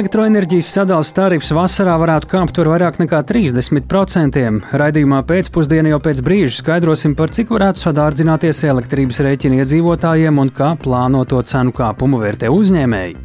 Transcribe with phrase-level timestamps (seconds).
[0.00, 4.46] Elektroenerģijas sadales tarifs vasarā varētu kāpt par vairāk nekā 30%.
[4.80, 10.72] Raidījumā pēcpusdienā jau pēc brīža skaidrosim, par cik varētu sadārdzināties elektrības rēķini iedzīvotājiem un kā
[10.80, 13.18] plānoto cenu kāpumu vērtē uzņēmēji.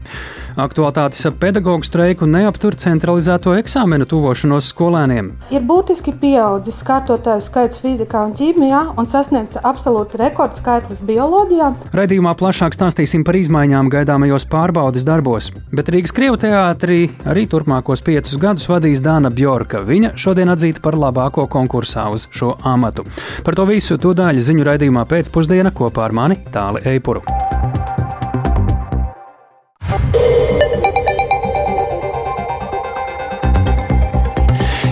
[0.55, 5.33] Aktualitātes ap pedagoģu streiku neaptur centralizēto eksāmenu tuvošanos skolēniem.
[5.51, 11.73] Ir būtiski pieaudzis kārtotāju skaits fizikā un ķīmijā un sasniegts absolūti rekordskaitlis bioloģijā.
[11.99, 18.39] Radījumā plašāk stāstīsim par izmaiņām gaidāmajos pārbaudes darbos, bet Rīgas Krievu teātrī arī turpmākos piecus
[18.41, 19.83] gadus vadīs Dāna Bjorka.
[19.85, 23.05] Viņa šodien atzīta par labāko konkursā uz šo amatu.
[23.45, 27.21] Par to visu tūdaļ ziņu raidījumā pēcpusdiena kopā ar mani Tāli Eipuru.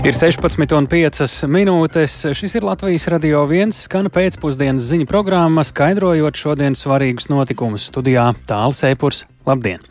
[0.03, 2.19] Ir 16,5 minūtes.
[2.35, 7.87] Šis ir Latvijas radio viens skana pēcpusdienas ziņu programma, skaidrojot šodienas svarīgus notikumus.
[7.89, 9.25] Studijā Tāls Eipurs.
[9.47, 9.81] Labdien!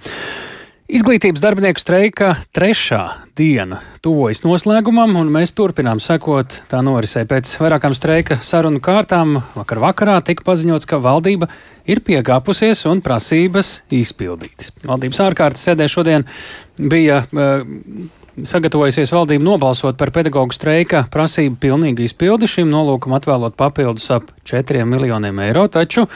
[0.93, 2.99] Izglītības darbinieku streika trešā
[3.39, 7.23] diena tuvojas noslēgumam, un mēs turpinām sekot tā norisē.
[7.31, 11.49] Pēc vairākām streika sarunu kārtām vakar vakarā tika paziņots, ka valdība
[11.89, 14.75] ir piekāpusies un prasības izpildītas.
[14.85, 16.29] Valdības ārkārtas sēdē šodien
[16.77, 17.23] bija.
[17.33, 24.31] Uh, sagatavojusies valdība nobalsot par pedagoģu streika prasību pilnīgu izpildi šim nolūkam atvēlot papildus ap
[24.49, 26.07] 4 miljoniem eiro, taču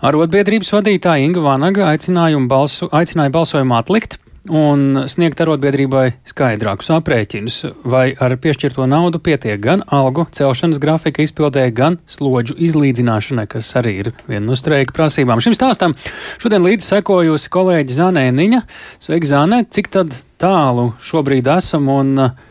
[0.00, 1.92] arotbiedrības vadītāja Inga Vanaga
[2.48, 9.84] balsu, aicināja balsojumu atlikt un sniegt arotbiedrībai skaidrākus aprēķinus, vai ar piešķirto naudu pietiek gan
[9.92, 15.44] algu celšanas grafika izpildē, gan slodžu izlīdzināšanai, kas arī ir viena no streika prasībām.
[15.44, 15.96] Šim stāstam
[16.40, 18.64] šodien līdzi sekojusi kolēģi Zanē Niņa.
[19.02, 19.62] Sveiki, Zanē!
[19.68, 22.46] Cik tad tālu šobrīd esam un uh,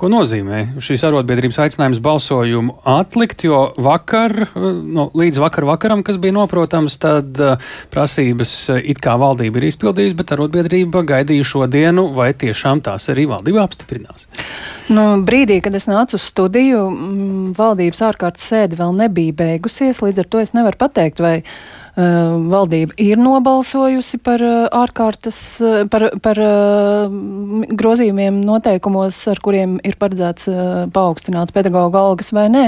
[0.00, 6.32] Ko nozīmē šīs arotbiedrības aicinājums balsojumu atlikt, jo vakar, no, līdz vakar vakaram, kas bija
[6.38, 7.60] noprotams, tad uh,
[7.92, 13.10] prasības uh, it kā valdība ir izpildījusi, bet arotbiedrība gaidīja šo dienu, vai tiešām tās
[13.12, 14.24] arī valdība apstiprinās.
[14.88, 16.80] Nu, brīdī, kad es nācu uz studiju,
[17.60, 21.42] valdības ārkārtas sēde vēl nebija beigusies, līdz ar to es nevaru pateikt, vai
[21.96, 26.40] valdība ir nobalsojusi par eh, ārkārtas, eh, par, par
[27.82, 30.48] grozījumiem noteikumos, ar kuriem ir paredzēts
[30.94, 32.66] paaugstināt pedagoģa algas vai nē,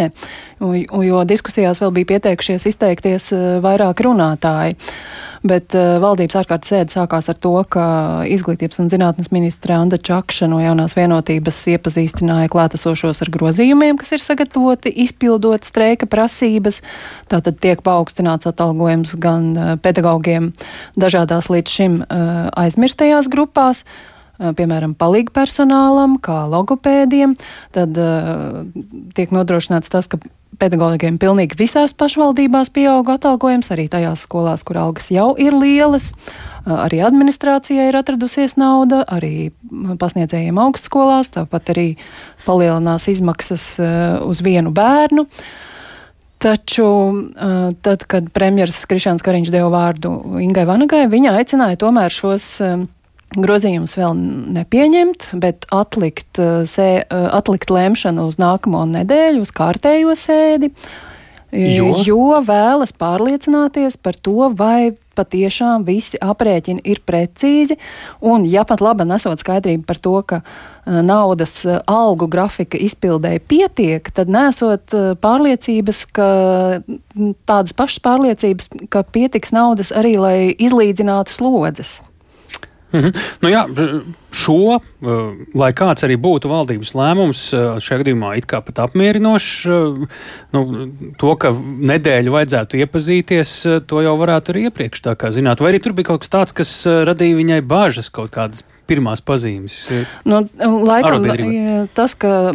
[1.06, 3.31] jo diskusijās vēl bija pieteikušies izteikties
[3.65, 4.78] vairāk runātāji.
[5.42, 7.84] Bet uh, valdības ārkārtas sēde sākās ar to, ka
[8.30, 14.22] izglītības un zinātnes ministra Anda Čakša no jaunās vienotības iepazīstināja klātesošos ar grozījumiem, kas ir
[14.22, 16.78] sagatavoti izpildot streika prasības.
[17.32, 20.53] Tātad tiek paaugstināts atalgojums gan uh, pedagogiem
[20.94, 23.82] dažādās līdz šim uh, aizmirstajās grupās
[24.42, 27.36] piemēram, palīgu personālam, kā logopēdiem,
[27.74, 28.62] tad uh,
[29.14, 30.19] tiek nodrošināts tas, ka
[30.61, 36.13] pedagogiem pilnīgi visās pašvaldībās pieauga atalgojums, arī tajās skolās, kur algas jau ir lielas.
[36.63, 39.51] Arī administrācijai ir atradusies nauda, arī
[39.99, 41.87] pasniedzējiem augstskolās, tāpat arī
[42.45, 43.67] palielinās izmaksas
[44.23, 45.27] uz vienu bērnu.
[46.43, 46.87] Taču
[47.83, 52.47] tad, kad premjeras Krišāns Kariņš deva vārdu Ingai Vanagai, viņa aicināja tomēr šos
[53.38, 54.16] grozījums vēl
[54.59, 60.72] nepieņemt, bet atlikt, eh, sē, eh, atlikt lēmšanu uz nākamo nedēļu, uz kārtējo sēdi,
[61.53, 61.94] eh, jo?
[62.04, 67.76] jo vēlas pārliecināties par to, vai patiešām visi aprēķini ir precīzi,
[68.21, 70.42] un ja pat labi nesot skaidrību par to, ka
[70.87, 74.88] naudas algu grafika izpildēji pietiek, tad nesot
[75.21, 76.82] pārliecības, ka
[77.47, 82.12] tādas pašas pārliecības, ka pietiks naudas arī, lai izlīdzinātu slodzes.
[82.92, 83.12] Mhm.
[83.41, 83.66] Nu jā,
[84.42, 89.53] šo, eh, lai kāds arī būtu valdības lēmums, eh, šajā gadījumā it kā pat apmierinošs,
[89.66, 90.06] eh,
[90.53, 90.64] nu,
[91.19, 91.53] to, ka
[91.92, 93.54] nedēļu vajadzētu iepazīties,
[93.86, 95.60] to jau varētu arī iepriekš tā kā zināt.
[95.60, 99.76] Vai arī tur bija kaut kas tāds, kas radīja viņai bāžas kaut kādas pirmās pazīmes?
[100.26, 101.22] Nu, laikam,
[101.94, 102.53] tas, ka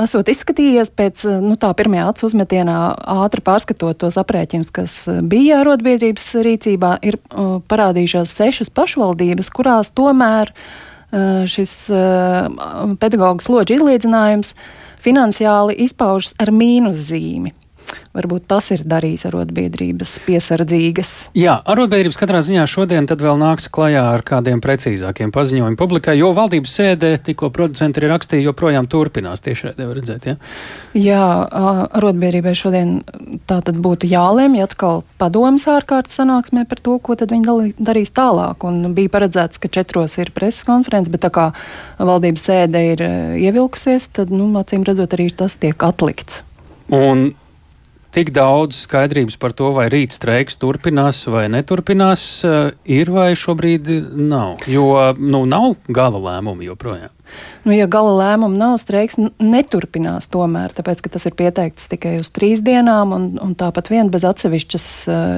[0.00, 2.78] esot izskatījies pēc nu, tā pirmajā acu uzmetienā,
[3.26, 4.96] ātri pārskatot tos aprēķinus, kas
[5.26, 7.18] bija arotbiedrības rīcībā, ir
[7.68, 10.83] parādījušās sešas pašvaldības, kurās tomēr uh,
[11.50, 11.74] šis
[13.00, 14.54] pedagoģa slodžu izlīdzinājums
[15.04, 17.52] finansiāli izpaužas ar mīnuszīmi.
[18.14, 21.12] Varbūt tas ir darījis arotbiedrības piesardzīgas.
[21.34, 26.76] Jā, arotbiedrības katrā ziņā šodien vēl nāks klajā ar kādiem precīzākiem paziņojumiem publikai, jo valdības
[26.78, 30.28] sēdē tikko producenti ir rakstīja, joprojām turpinās tieši šeit, var redzēt.
[30.30, 30.36] Ja?
[30.94, 31.26] Jā,
[31.98, 32.94] arotbiedrībai šodien
[33.50, 38.62] tā tad būtu jālēmj atkal padomas ārkārtas sanāksmē par to, ko tad viņi darīs tālāk.
[38.68, 41.50] Un bija paredzēts, ka četros ir preses konferences, bet tā kā
[41.98, 43.06] valdības sēde ir
[43.42, 46.44] ievilkusies, tad, nu, acīm redzot, arī tas tiek atlikts.
[46.94, 47.32] Un
[48.14, 52.24] tik daudz skaidrības par to, vai rīt streiks turpinās vai neturpinās,
[52.86, 54.64] ir vai šobrīd nav?
[54.70, 57.12] Jo nu, nav gala lēmumu joprojām.
[57.64, 62.28] Nu, ja gala lēmuma nav, streiks neturpinās tomēr, tāpēc, ka tas ir pieteikts tikai uz
[62.34, 64.86] trīs dienām, un, un tāpat vien bez atsevišķas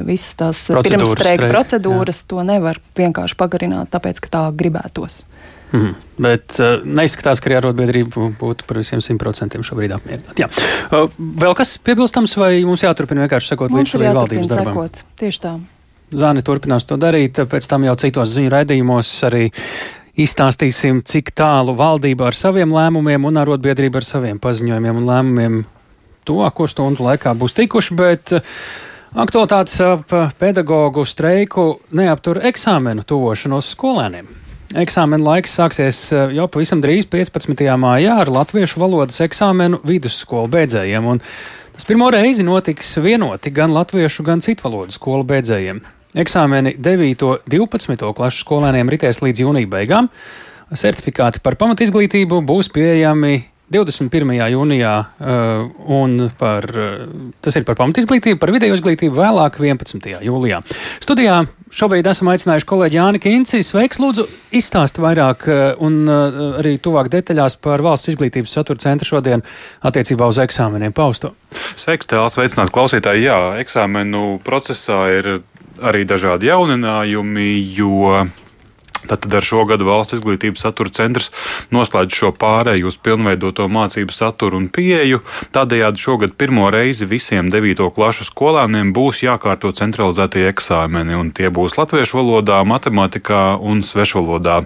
[0.09, 2.29] visas tās pirmstreika procedūras jā.
[2.35, 5.23] to nevar vienkārši pagarināt, tāpēc, ka tā gribētos.
[5.75, 10.47] Mm, bet uh, neizskatās, ka arī arotbiedrība būtu par visiem simt procentiem šobrīd apmierināta.
[10.95, 11.11] Uh,
[11.43, 14.77] vēl kas piebilstams, vai mums jāturpina vienkārši sekot līdz šai valdības darbam?
[14.77, 15.03] Sekot.
[15.19, 15.55] Tieši tā.
[16.17, 19.49] Zāni turpinās to darīt, pēc tam jau citos ziņu raidījumos arī
[20.23, 25.61] izstāstīsim, cik tālu valdība ar saviem lēmumiem un arotbiedrība ar saviem paziņojumiem un lēmumiem
[26.27, 28.57] tuvāko stundu laikā būs tikuši, bet uh,
[29.19, 34.46] aktualitātes ap pedagoģu streiku neaptur eksāmenu tuvošanos skolēniem.
[34.75, 37.61] Eksāmena laiks sāksies eh, jau pavisam drīz, 15.
[37.79, 41.07] maijā, ar latviešu valodas eksāmenu vidusskolu beidzējiem.
[41.07, 41.21] Un
[41.77, 45.85] tas pirmo reizi notiks vienoti gan latviešu, gan citu valodu skolu beidzējiem.
[46.19, 47.23] Eksāmeni 9.
[47.29, 48.11] un 12.
[48.17, 50.11] klases skolēniem ritēs līdz jūnija beigām.
[50.75, 54.31] Certifikāti par pamatizglītību būs pieejami 21.
[54.53, 60.07] jūnijā, uh, un par, uh, tas ir par pamatizglītību, par video izglītību vēlāk 11.
[60.23, 60.61] jūlijā.
[61.03, 61.41] Studijā
[61.75, 63.65] šobrīd esam aicinājuši kolēģi Jāni Kinci.
[63.67, 69.43] Sveiks, lūdzu, izstāst vairāk uh, un arī tuvāk detaļās par valsts izglītības satura centru šodien
[69.83, 71.35] attiecībā uz eksāmeniem pausto.
[71.75, 73.27] Sveiks, tēls, veicināt klausītāji.
[73.27, 75.33] Jā, eksāmenu procesā ir
[75.83, 78.23] arī dažādi jauninājumi, jo
[79.05, 81.29] Tātad ar šo gadu valsts izglītības satura centrs
[81.75, 85.21] noslēdz šo pārēju uz pilnveidoto mācību saturu un pieeju.
[85.55, 87.87] Tādējādi šogad pirmo reizi visiem 9.
[87.95, 94.63] klašu skolēniem būs jākārto centralizētie eksāmeni, un tie būs latviešu valodā, matemātikā un svešvalodā.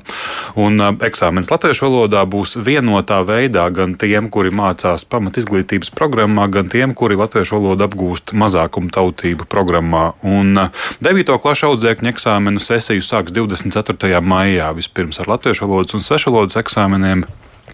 [0.60, 6.48] Un uh, eksāmenis latviešu valodā būs vienotā veidā gan tiem, kuri mācās pamat izglītības programmā,
[6.52, 10.10] gan tiem, kuri latviešu valodu apgūst mazākuma tautību programmā.
[10.24, 10.56] Un
[11.02, 11.34] 9.
[11.34, 17.24] Uh, klašu audzēkņu eksāmenu sesiju sāks 24 maijā vispirms ar latviešu valodas un svešvalodas eksāmeniem.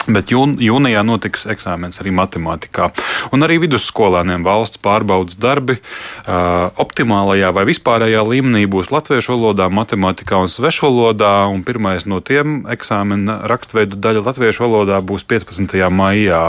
[0.06, 2.92] Bet jūn, jūnijā notiks eksāmenis arī matemātikā.
[3.34, 10.38] Un arī vidusskolēniem valsts pārbaudas darbi uh, optimālajā vai vispārējā līmenī būs latviešu valodā, matemātikā
[10.38, 11.32] un svešvalodā.
[11.50, 15.74] Un pirmais no tiem eksāmena rakstveidu daļa latviešu valodā būs 15.
[15.90, 16.44] maijā.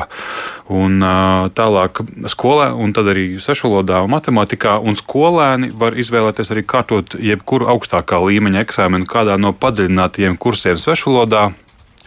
[0.69, 4.77] Un uh, tālāk skolē, un tad arī svešvalodā un matemātikā.
[4.83, 11.49] Un skolēni var izvēlēties arī kārtot jebkuru augstākā līmeņa eksāmenu kādā no padziļinātajiem kursiem svešvalodā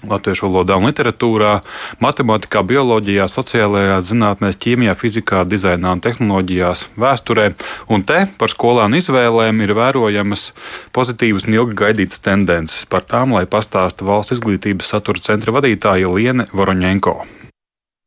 [0.08, 1.56] latviešu valodā un literatūrā,
[2.02, 7.50] matemātikā, bioloģijā, sociālajās zinātnēs, ķīmijā, fizikā, dizainā un tehnoloģijās, vēsturē.
[7.93, 10.50] Un te par skolānu izvēlēm ir vērojamas
[10.97, 12.87] pozitīvas un ilgi gaidītas tendences.
[12.91, 17.20] Par tām, lai pastāsta valsts izglītības satura centra vadītāja Liene Voroņenko.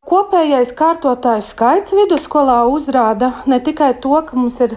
[0.04, 4.76] Kopējais kārtotāju skaits vidusskolā uzrāda ne tikai to, ka mums ir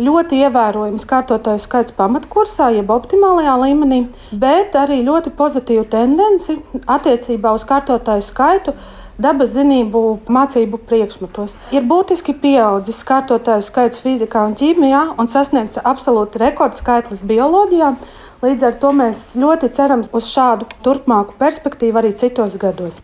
[0.00, 4.00] ļoti ievērojams kārtotāju skaits pamatkursā, jeb optimālajā līmenī,
[4.32, 6.56] bet arī ļoti pozitīvu tendenci
[6.86, 8.74] attiecībā uz kārtotāju skaitu.
[9.20, 10.00] Dabas zinību
[10.32, 17.92] mācību priekšmetos ir būtiski pieaudzis kārtotāju skaits fizikā un ķīmijā un sasniegts absolūti rekordskaitlis bioloģijā.
[18.40, 23.02] Līdz ar to mēs ļoti ceram uz šādu turpmāku perspektīvu arī citos gados.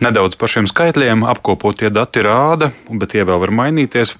[0.00, 4.16] Nedaudz par šiem skaitļiem apkopotie dati rāda, bet tie vēl var mainīties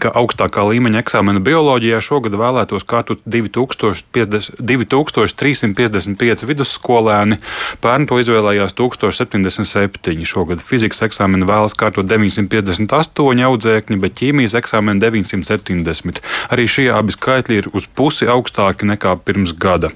[0.00, 7.38] ka augstākā līmeņa eksāmena bioloģijā šogad vēlētos kārtot 2050, 2355 vidusskolēni.
[7.84, 10.24] Pērn to izvēlējās 1077.
[10.28, 16.22] Šogad fizikas eksāmenu vēlas kārtot 958 audzēkņi, bet ķīmijas eksāmenu 970.
[16.54, 19.92] Arī šie abi skaitļi ir uz pusi augstāki nekā pirms gada.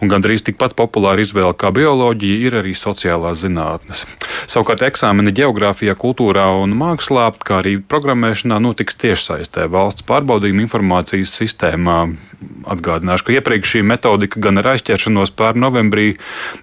[0.00, 4.06] Un gandrīz tikpat populāra izvēle kā bioloģija ir arī sociālās zinātnes.
[4.50, 11.32] Savukārt eksāmeni geogrāfijā, kultūrā un mākslā, kā arī programmēšanā notiks tiešsaistē iesaistē valsts pārbaudījuma informācijas
[11.38, 12.12] sistēmā.
[12.70, 16.18] Atgādināšu, ka iepriekš šī metodika gan ar aizķeršanos pērn novembrī,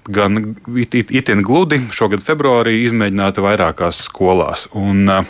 [0.06, 4.68] gan it, it, itin gludi šogad februārī izmēģināta vairākās skolās.
[4.78, 5.26] Un, uh,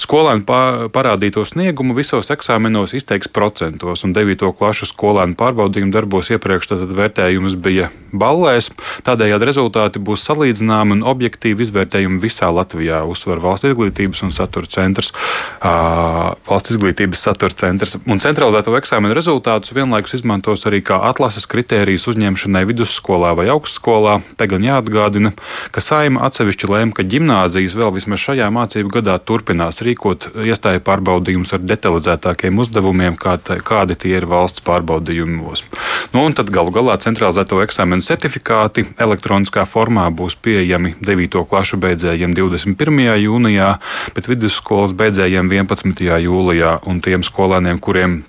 [0.00, 0.46] Skolēnu
[0.94, 4.52] parādīto sniegumu visos eksāmenos izteiks procentos, un 9.
[4.58, 8.70] klašu skolēnu pārbaudījumu darbos iepriekš tātad vērtējums bija ballēs.
[9.06, 15.12] Tādējādi rezultāti būs salīdzināmi un objektīvi izvērtējumi visā Latvijā, uzsver valsts izglītības un satura centrs.
[15.60, 22.08] Uh, valsts izglītības satura centrs un centralizēto eksāmenu rezultātus vienlaikus izmantos arī kā atlases kritērijas
[22.10, 24.18] uzņemšanai vidusskolā vai augstskolā.
[24.38, 25.34] Te gan jāatgādina,
[25.74, 29.18] ka saima atsevišķi lēma, ka ģimnāzijas vēl vismaz šajā mācību gadā
[29.60, 35.64] turpinās rīkot iestāju pārbaudījumus ar detalizētākiem uzdevumiem, kā tā, kādi tie ir valsts pārbaudījumos.
[36.12, 41.44] Nu, un tad galu galā centralizēto eksāmenu certifikāti elektroniskā formā būs pieejami 9.
[41.50, 43.20] klašu beidzējiem 21.
[43.20, 43.76] jūnijā,
[44.14, 46.08] bet vidusskolas beidzējiem 11.
[46.24, 48.22] jūlijā un tiem skolēniem, kuriem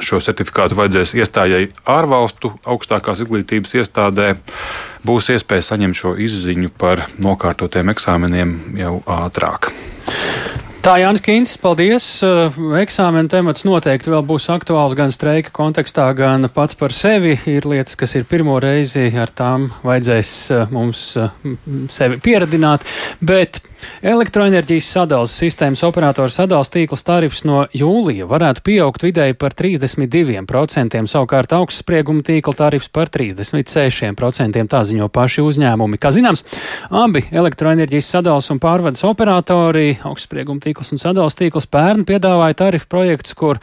[0.00, 4.32] šo certifikātu vajadzēs iestājai ārvalstu augstākās izglītības iestādē,
[5.06, 9.72] būs iespēja saņemt šo izziņu par nokārtotiem eksāmeniem jau ātrāk.
[10.80, 12.04] Tā Jānis Kīns, paldies.
[12.80, 17.34] Eksāmena temats noteikti vēl būs aktuāls gan streika kontekstā, gan pats par sevi.
[17.52, 20.30] Ir lietas, kas ir pirmo reizi, ar tām vajadzēs
[20.72, 21.02] mums
[21.92, 22.88] sevi pieradināt,
[23.20, 23.60] bet
[24.00, 31.54] Elektroenerģijas sadales sistēmas operātora sadales tīkls tarifs no jūlija varētu pieaugt vidēji par 32%, savukārt
[31.56, 36.00] augstsprieguma tīkla tarifs par 36%, tā ziņo paši uzņēmumi.
[36.00, 36.44] Kā zināms,
[36.90, 43.36] abi elektroenerģijas sadales un pārvades operatori, augstsprieguma tīkls un sadales tīkls pērn piedāvāja tarifu projektus,
[43.38, 43.60] kur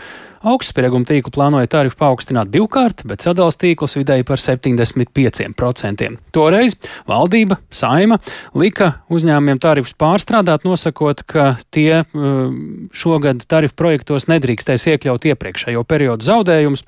[0.47, 6.07] Augstsprieguma tīklu plānoja tarifu paaugstināt divkārt, bet sadalījuma tīkls vidēji par 75%.
[6.35, 6.75] Toreiz
[7.09, 8.19] valdība, saima
[8.55, 16.27] lika uzņēmumiem tarifus pārstrādāt, nosakot, ka tie um, šogad tarifu projektos nedrīkstēs iekļaut iepriekšējo periodu
[16.29, 16.85] zaudējumus.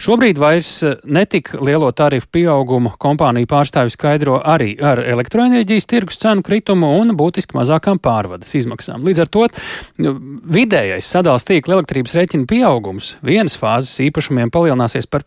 [0.00, 0.70] Šobrīd vairs
[1.04, 7.56] netik lielo tarifu pieaugumu kompāniju pārstāvju skaidro arī ar elektroenerģijas tirgus cenu kritumu un būtiski
[7.56, 9.04] mazākām pārvades izmaksām.
[9.08, 9.48] Līdz ar to
[9.96, 15.22] vidējais sadalījuma tīkla elektrības rēķina pieaugums pieaugums vienas fāzes īpašumiem palielināsies par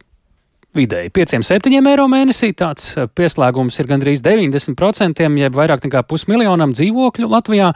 [0.77, 2.51] vidēji 5-7 eiro mēnesī.
[2.57, 7.71] Tāds eh, pieslēgums ir gandrīz 90%, jeb vairāk nekā pusmiljonam dzīvokļu Latvijā.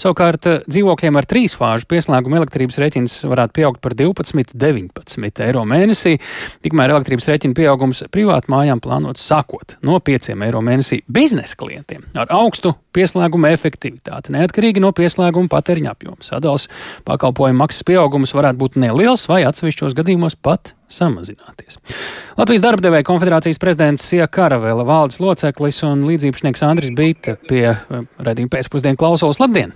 [0.00, 6.18] Savukārt eh, dzīvokļiem ar trīs fāžu pieslēgumu elektrības rēķins varētu pieaugt par 12-19 eiro mēnesī.
[6.64, 12.30] Tikmēr elektrības rēķina pieaugums privātu mājām plānots sākot no 5 eiro mēnesī biznesa klientiem ar
[12.34, 16.20] augstu pieslēguma efektivitāti, neatkarīgi no pieslēguma patēriņa apjoma.
[16.26, 16.68] Sadals
[17.08, 21.78] pakalpojumu maksas pieaugums varētu būt neliels vai atsevišķos gadījumos pat samazināties.
[22.38, 28.04] Latvijas darba devēja konfederācijas prezidents Sija Karavela valdes loceklis un līdziepašnieks Andris Bīta pie eh,
[28.22, 29.40] redzījuma pēcpusdienu klausulas.
[29.42, 29.74] Labdien!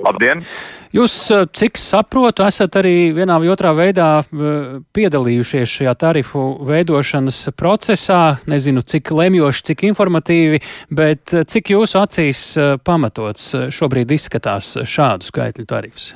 [0.00, 0.44] Labdien!
[0.94, 7.42] Jūs, eh, cik saprotu, esat arī vienā vai otrā veidā eh, piedalījušies šajā tarifu veidošanas
[7.58, 8.22] procesā.
[8.50, 12.48] Nezinu, cik lemjoši, cik informatīvi, bet cik jūsu acīs
[12.86, 16.12] pamatots šobrīd izskatās šādu skaitļu tarifs?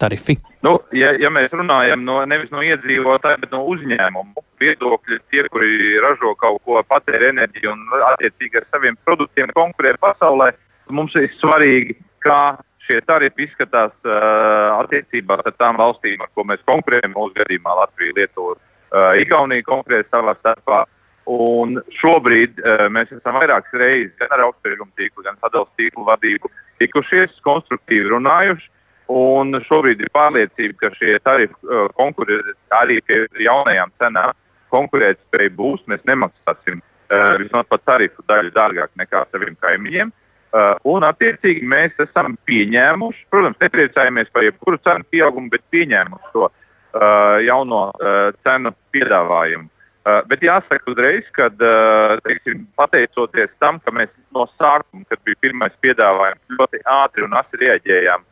[0.00, 0.38] Tarifi?
[0.64, 6.00] Nu, ja, ja mēs runājam no, nevis no iedzīvotāja, bet no uzņēmumu viedokļa, tie, kuri
[6.04, 10.50] ražo kaut ko, patēra enerģiju un attiecīgi ar saviem produktiem konkurē pasaulē,
[10.92, 16.64] mums ir svarīgi, kā šie tarifi izskatās uh, attiecībā ar tām valstīm, ar ko mēs
[16.68, 17.14] konkurējam.
[17.14, 20.82] Mūsu gadījumā Latvija, Lietuva, uh, Igaunija konkurē savā starpā.
[21.30, 26.52] Un šobrīd uh, mēs esam vairākas reizes gan ar augstsprieguma tīklu, gan sadalījuma tīklu vadību
[26.82, 28.70] tikušies, konstruktīvi runājuši.
[29.10, 34.36] Un šobrīd ir pārliecība, ka šie tarifi uh, konkurēs arī pie jaunajām cenām.
[34.70, 40.12] Konkurētspēja būs, mēs nemaksāsim uh, vismaz pat tarifu daļu dārgāk nekā saviem kaimiņiem.
[40.50, 46.46] Uh, un, attiecīgi, mēs esam pieņēmuši, protams, nepriecājamies par jebkuru cenu pieaugumu, bet pieņēmuši to
[46.46, 49.70] uh, jauno uh, cenu piedāvājumu.
[50.00, 55.42] Uh, bet jāsaka uzreiz, ka uh, teiksim, pateicoties tam, ka mēs no sākuma, kad bija
[55.48, 58.29] pirmais piedāvājums, ļoti ātri un asi reaģējām uh,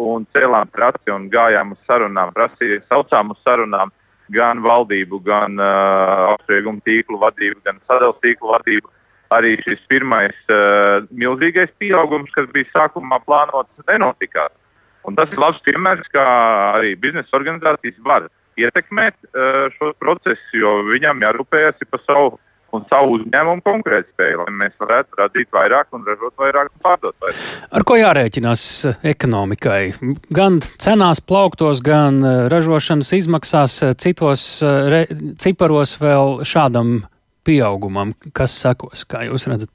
[0.00, 3.92] un cēlām prasi un gājām uz sarunām, prasījām, saucām uz sarunām
[4.32, 8.92] gan valdību, gan uh, apsprieguma tīklu vadību, gan sadalījuma tīklu vadību.
[9.34, 14.52] Arī šis pirmais uh, milzīgais pieaugums, kas bija sākumā plānots, nenotikās.
[15.04, 16.24] Un tas ir labs piemērs, kā
[16.78, 18.28] arī biznesa organizācijas var
[18.60, 22.34] ietekmēt uh, šo procesu, jo viņam jārūpējas par savu
[22.74, 27.44] un savu uzņēmumu konkurētspēju, lai mēs varētu radīt vairāk un ražot vairāk un pārdot vairāk.
[27.78, 28.64] Ar ko jārēķinās
[29.14, 29.82] ekonomikai?
[30.34, 35.04] Gan cenās, plauktos, gan eh, ražošanas izmaksās, eh, citos eh, re,
[35.40, 37.00] ciparos vēl šādam
[37.44, 39.72] pieaugumam, kas sekos, kā jūs redzat?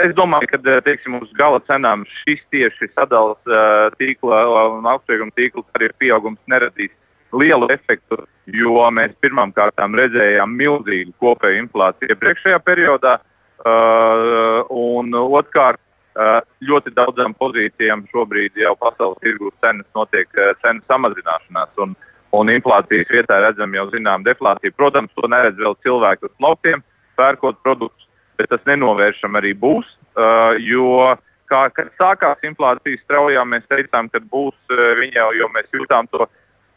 [0.00, 4.38] Es domāju, ka teiksim, uz gala cenām šis tieši sadalījuma tīkla
[4.78, 6.94] un augstsprieguma tīkla arī pieaugums neradīs
[7.32, 15.80] lielu efektu jo mēs pirmām kārtām redzējām milzīgu kopēju inflāciju iepriekšējā periodā, uh, un otrkārt,
[16.16, 21.72] uh, ļoti daudzām pozīcijām šobrīd jau pasaules tirgus cenas notiek uh, cenu samazināšanās.
[21.84, 21.96] Un,
[22.36, 24.76] un inflācijas vietā redzam jau zinām deflāciju.
[24.76, 26.84] Protams, to neredz vēl cilvēki uz laukiem,
[27.18, 28.06] pērkot produktus,
[28.38, 29.96] bet tas nenovēršam arī būs.
[30.18, 31.14] Uh, jo,
[31.50, 36.26] kā, kad sākās inflācija straujā, mēs teicām, ka būs uh, viņa, jo mēs jūtām to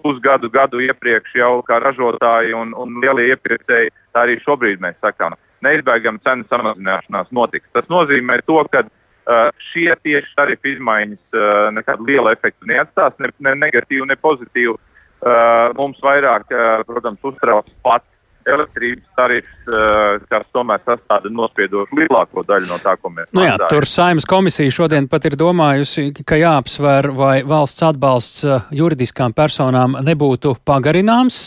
[0.04, 3.94] pusgadu, gadu iepriekš jau kā ražotāji un, un lielie iepirkēji.
[4.14, 7.72] Tā arī šobrīd mēs sakām, neizbēgama cenu samazināšanās notiks.
[7.74, 13.32] Tas nozīmē to, ka uh, šie tieši tarifu izmaiņas uh, nekādu lielu efektu neatstās, ne,
[13.48, 14.78] ne negatīvu, ne pozitīvu.
[15.24, 18.13] Uh, mums vairāk, uh, protams, uztrauc pats
[18.50, 23.56] elektrības tarifs, uh, kas tomēr sastāv nospiedošu lielāko daļu no tā, ko mēs nu jā,
[23.72, 28.44] tur Saimnes komisija šodien pat ir domājusi, ka jāapsver, vai valsts atbalsts
[28.76, 31.40] juridiskām personām nebūtu pagarināms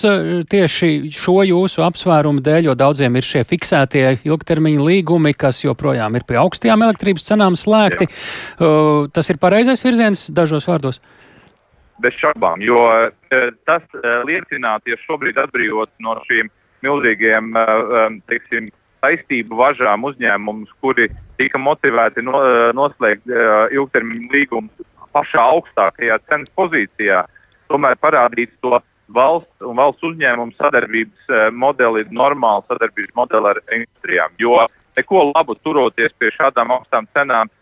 [0.50, 6.26] tieši šo jūsu apsvērumu dēļ, jo daudziem ir šie fiksētie ilgtermiņa līgumi, kas joprojām ir
[6.29, 8.09] pie augstajām elektrības cenām slēgti.
[8.09, 9.07] Jā.
[9.12, 11.00] Tas ir pareizais virziens dažos vārdos
[12.03, 16.50] bez šaubām, jo eh, tas eh, liecinātu, ja šobrīd atbrīvot no šīm
[16.85, 18.68] milzīgiem eh, teiksim,
[19.04, 22.40] saistību važām uzņēmumus, kuri tika motivēti no,
[22.75, 23.28] noslēgt
[23.76, 27.21] ilgtermiņa līgumus pašā augstākajā cenas pozīcijā,
[27.71, 28.80] tomēr parādīt to
[29.14, 34.35] valsts un valsts uzņēmumu sadarbības modeli, normālu sadarbības modeli ar industrijām.
[34.40, 34.64] Jo
[34.97, 37.52] neko labu turoties pie šādām augstām cenām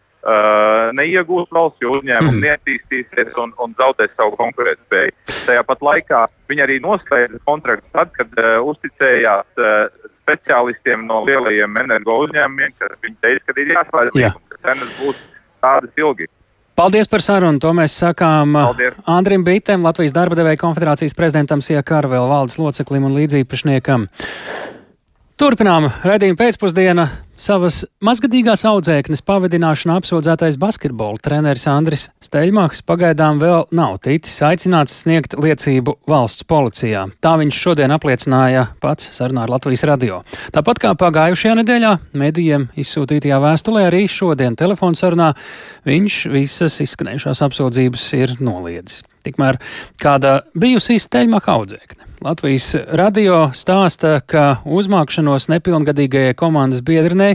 [0.97, 2.45] neiegūs valsts, jo uzņēmumi mm.
[2.47, 5.12] neattīstīsies un, un zaudēs savu konkurētspēju.
[5.45, 11.76] Tajā pat laikā viņi arī noslēdza kontraktu tad, kad uh, uzticējās uh, speciālistiem no lielajiem
[11.85, 14.31] energo uzņēmumiem, kas viņi teica, ka ir jāslēdz Jā.
[14.33, 15.21] līgums, ka cenas būs
[15.64, 16.31] tādas ilgi.
[16.75, 17.61] Paldies par sarunu.
[17.62, 18.97] To mēs sakām Paldies.
[19.07, 24.09] Andrim Bitem, Latvijas darba devēja konfederācijas prezidentam Siekārvēl valdes loceklim un līdzīpašniekam.
[25.35, 27.05] Turpinām redzējumu pēcpusdienu.
[27.35, 35.35] Savas mazgadīgās audzēknes pavadināšanā apsūdzētais basketbola treneris Andris Steļmaks pagaidām vēl nav ticis aicināts sniegt
[35.35, 37.09] liecību valsts policijā.
[37.19, 40.21] Tā viņš šodien apliecināja pats sarunā ar Latvijas radio.
[40.55, 45.33] Tāpat kā pagājušajā nedēļā medijiem izsūtītajā vēstulē arī šodien telefonu sarunā
[45.91, 49.03] viņš visas izskanējušās apsūdzības ir noliedzis.
[49.26, 49.59] Tikmēr
[49.99, 57.35] kāda bijusi Steļmaka audzēkne Latvijas radio stāsta, ka uzmākšanos nepilngadīgajai komandas biedrinei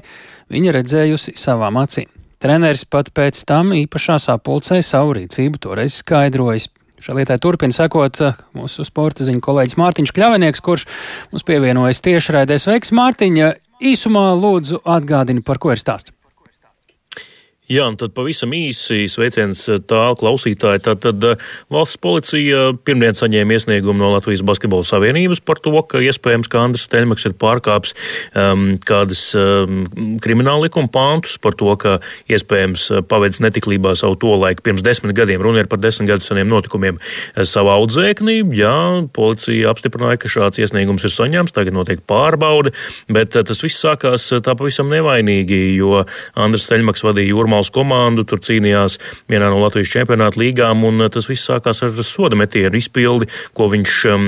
[0.50, 2.10] viņa redzējusi savām acīm.
[2.42, 6.72] Treneris pat pēc tam īpašā sapulcē savu rīcību toreiz skaidrojis.
[7.06, 8.18] Šai lietai turpina sekot
[8.58, 10.88] mūsu sporta ziņu kolēģis Mārtiņš Kļavinieks, kurš
[11.30, 12.58] mums pievienojas tiešraidē.
[12.58, 13.54] Sveiks, Mārtiņa!
[13.80, 16.16] Īsumā lūdzu atgādini, par ko ir stāsts.
[17.70, 20.82] Jā, un tad pavisam īsi sveiciens eh, tālu klausītāji.
[20.88, 26.50] Tātad eh, valsts policija pirmdien saņēma iesniegumu no Latvijas Basketbola Savienības par to, ka iespējams,
[26.50, 27.94] ka Andris Teļmaks ir pārkāps
[28.34, 29.84] um, kādas um,
[30.18, 32.00] krimināla likuma pāntus par to, ka
[32.34, 36.26] iespējams eh, pavedis netiklībā savu to laiku pirms desmit gadiem, runa ir par desmit gadu
[36.26, 36.98] seniem notikumiem,
[37.46, 38.40] savu audzēkni.
[38.58, 38.74] Jā,
[39.14, 42.74] policija apstiprināja, ka šāds iesniegums ir saņemts, tagad notiek pārbaude,
[43.14, 46.02] bet tas viss sākās tā pavisam nevainīgi, jo
[46.34, 48.98] Andris Teļmaks vadīja jūrmā Normāls komandu, tur cīnījās
[49.30, 53.68] vienā no Latvijas čempionāta līgām, un uh, tas viss sākās ar soda metienu izpildi, ko
[53.68, 54.28] viņš um,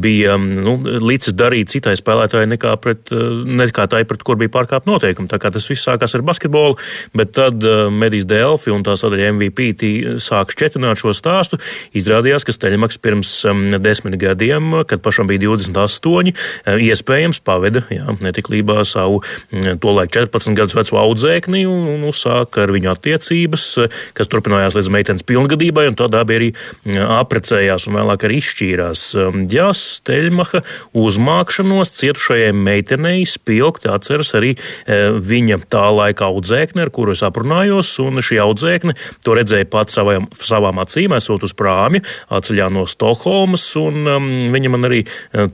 [0.00, 4.52] bija um, nu, līdzis darīt citai spēlētājai nekā, pret, uh, nekā tai, pret kur bija
[4.54, 5.28] pārkāpt noteikumi.
[5.28, 6.78] Tā kā tas viss sākās ar basketbolu,
[7.12, 9.92] bet tad uh, Medijas Delfi un tā sadaļa MVP
[10.24, 11.60] sāk šķetināt šo stāstu.
[11.98, 16.32] Izrādījās, ka Steļmaks pirms um, desmit gadiem, kad pašam bija 28,
[16.88, 19.20] iespējams paveda jā, netiklībā savu
[19.82, 23.64] tolaik 14 gadus veco audzēkni un, un uzsāka sāka ar viņu attiecības,
[24.14, 26.48] kas turpinājās līdz meitenes pilngadībai, un tad abi arī
[26.86, 29.04] aprecējās un vēlāk arī izšķīrās.
[29.52, 30.62] Jā, Steļmaha
[30.98, 34.54] uzmākšanos cietušajai meitenei spilgti atceras arī
[34.86, 38.96] viņa tā laika audzēkne, ar kuru es aprunājos, un šī audzēkne
[39.26, 42.02] to redzēja pats savām, savām acīm, esot uz prāmi,
[42.34, 45.02] atceļā no Stokholmas, un um, viņa man arī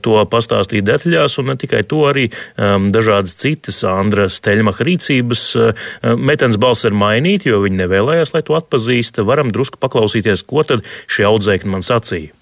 [0.04, 5.44] to pastāstīja detaļās, un ne tikai to, arī um, dažādas citas Andra Steļmaha rīcības.
[5.58, 9.22] Uh, meitenes balss balss ir mainīta, jo viņi nevēlējās, lai to atpazīst.
[9.22, 12.34] Varam drusku paklausīties, ko tad šie audzēkņi man sacīja.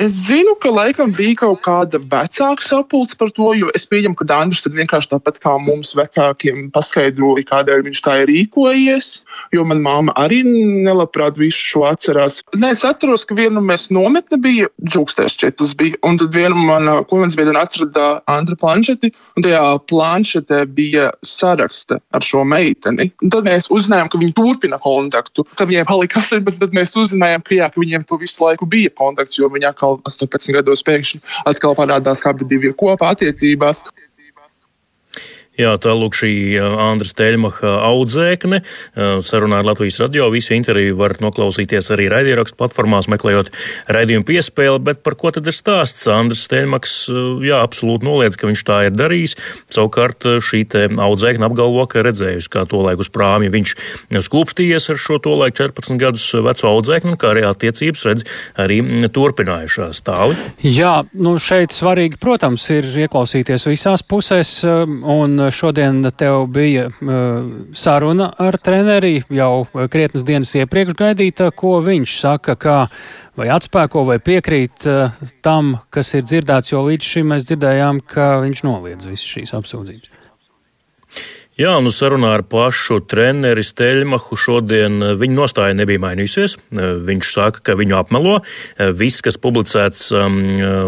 [0.00, 4.24] Es zinu, ka laikam bija kaut kāda vecāka sapulce par to, jo es pieņemu, ka
[4.30, 9.10] tad vienkārši tāpat kā mums vecākiem paskaidroja, kādēļ viņš tā ir rīkojies,
[9.52, 12.40] jo man māma arī nelabprāt visu šo atcerās.
[12.56, 16.88] Nē, es atceros, ka vienu mēs nometne bija, džūkstēs četras bija, un tad vienu man
[17.10, 23.10] komandas biedru atrada Andra planšeti, un tajā planšetē bija saraksta ar šo meiteni.
[23.20, 27.44] Un tad mēs uzzinājām, ka viņi turpina kontaktu, ka viņiem palika 18, tad mēs uzzinājām,
[27.44, 30.82] ka, jā, ka viņiem to visu laiku bija kontakts, jo viņi atkal atkal 18 gados
[30.84, 33.86] pēkšņi atkal parādās, abi divi kopā attiecībās.
[35.60, 38.62] Jā, tā lūk šī Andras Teļmaha audzēkne.
[39.26, 43.50] Sarunā ar Latvijas radio visu interviju var noklausīties arī raidierakstu platformās, meklējot
[43.92, 46.06] raidījumu piespēli, bet par ko tad ir stāsts?
[46.08, 46.94] Andras Teļmaks,
[47.44, 49.36] jā, absolūti noliedz, ka viņš tā ir darījis.
[49.74, 53.74] Savukārt šī te audzēkne apgalvo, ka redzējusi, kā to laiku uz prāmi viņš
[54.30, 58.26] skūpstījies ar šo to laiku 14 gadus veco audzēkni, kā arī attiecības redz
[58.60, 58.80] arī
[59.12, 60.38] turpinājušās tāli.
[60.64, 66.88] Jā, nu šeit svarīgi, protams, ir ieklausīties visās pusēs un šodien tev bija
[67.76, 72.78] saruna ar treneri jau krietnes dienas iepriekš gaidīta, ko viņš saka, kā
[73.38, 74.86] vai atspēko vai piekrīt
[75.44, 80.19] tam, kas ir dzirdēts, jo līdz šim mēs dzirdējām, ka viņš noliedz visas šīs apsūdzības.
[81.60, 86.54] Jā, nu sarunā ar pašu treneri Steļmahu šodien eh, viņa nostāja nebija mainījusies.
[86.56, 88.38] Eh, viņš saka, ka viņu apmelo.
[88.40, 90.38] Eh, viss, kas publicēts um,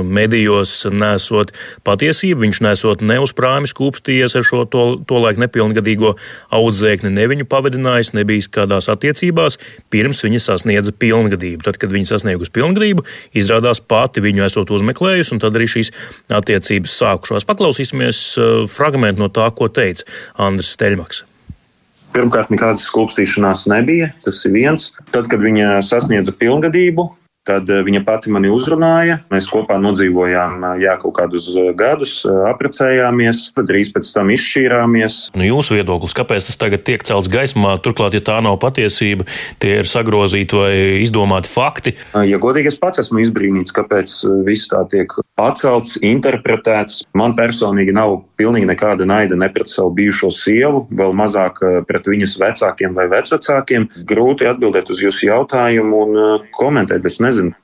[0.08, 1.52] medijos, nesot
[1.84, 6.14] patiesību, viņš nesot ne uz prāmi skūpstījies ar šo to, to laiku nepilngadīgo
[6.56, 9.58] audzēkni, ne viņu pavadinājis, nebijis kādās attiecībās,
[9.92, 11.66] pirms viņa sasniedza pilngadību.
[11.68, 13.04] Tad, kad viņa sasniegusi pilngadību,
[13.36, 15.92] izrādās pati viņu esot uzmeklējusi, un tad arī šīs
[16.32, 17.48] attiecības sākušās.
[17.50, 18.24] Paklausīsimies
[18.72, 20.08] fragment no tā, ko teica
[20.40, 20.61] Andris.
[20.62, 21.24] Andris Steļmaks.
[22.12, 24.12] Pirmkārt, nekādas skulpstīšanās nebija.
[24.22, 24.92] Tas ir viens.
[25.10, 27.08] Tad, kad viņa sasniedza pilngadību,
[27.42, 29.16] Tad eh, viņa pati mani uzrunāja.
[29.32, 35.16] Mēs kopā nodzīvojām eh, jā, kaut kādus eh, gadus, apprecējāmies, drīz pēc tam izšķīrāmies.
[35.34, 37.74] Nu, jūsu viedoklis, kāpēc tas tagad tiek celts gaismā?
[37.82, 39.26] Turklāt, ja tā nav patiesība,
[39.58, 40.70] tie ir sagrozīti vai
[41.02, 41.96] izdomāti fakti.
[42.14, 44.14] Ja godīgi, es pats esmu izbrīnīts, kāpēc
[44.46, 47.02] viss tā tiek pacelts, interpretēts.
[47.18, 51.58] Man personīgi nav pilnīgi nekāda naida ne pret savu bijušo sievu, vēl mazāk
[51.90, 53.90] pret viņas vecākiem vai vecvecākiem.
[54.06, 57.02] Grūti atbildēt uz jūsu jautājumu un komentēt.
[57.10, 57.58] Es nezinu, nezinu.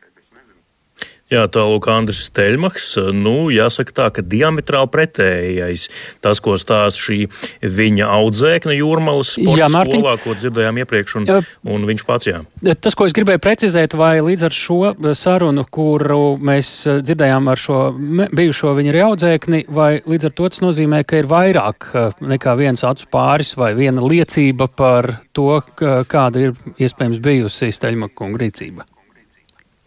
[1.28, 2.86] Jā, tālāk Andris Steļmaks.
[3.12, 5.84] Nu, jāsaka tā, ka diametrāli pretējais
[6.24, 7.18] tas, ko stāsta šī
[7.60, 12.40] viņa audzēkne jūrmalas jā, Mārtiņ, skolā, ko dzirdējām iepriekš, un, jā, un viņš pats, jā.
[12.80, 14.80] Tas, ko es gribēju precizēt, vai līdz ar šo
[15.12, 16.72] sarunu, kuru mēs
[17.04, 17.84] dzirdējām ar šo
[18.32, 21.92] bijušo viņa arī audzēkni, vai līdz ar to tas nozīmē, ka ir vairāk
[22.24, 28.88] nekā viens acu pāris vai viena liecība par to, kāda ir iespējams bijusi Steļmaka rīcība?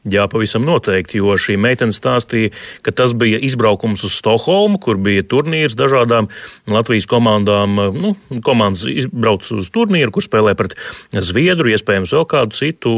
[0.09, 2.49] Jā, pavisam noteikti, jo šī meitene stāstīja,
[2.81, 6.31] ka tas bija izbraukums uz Stokholmu, kur bija turnīrs dažādām
[6.65, 7.77] Latvijas komandām.
[7.93, 10.73] Nu, komandas izbrauc uz turnīru, kur spēlē pret
[11.13, 12.95] Zviedru, iespējams, vēl kādu citu,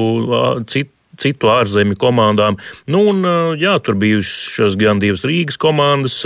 [0.72, 2.58] citu citu ārzemju komandām.
[2.90, 3.24] Nu, un,
[3.60, 6.20] jā, tur bijušas gan divas Rīgas komandas,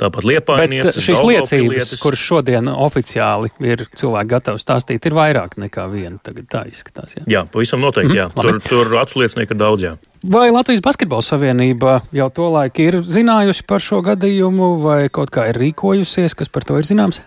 [0.00, 0.26] tāpat.
[0.48, 6.18] Bet šīs liecības, kuras šodien oficiāli ir cilvēki gatavi stāstīt, ir vairāk nekā viena.
[6.22, 7.16] Tagad tā izskatās.
[7.18, 8.12] Jā, jā pavisam noteikti.
[8.12, 8.28] Mm, jā.
[8.36, 9.86] Tur, tur atsliecinieki ir daudz.
[9.86, 9.96] Jā.
[10.32, 15.48] Vai Latvijas Basketbola Savienība jau to laiku ir zinājusi par šo gadījumu, vai kaut kā
[15.50, 17.22] ir rīkojusies, kas par to ir zināms?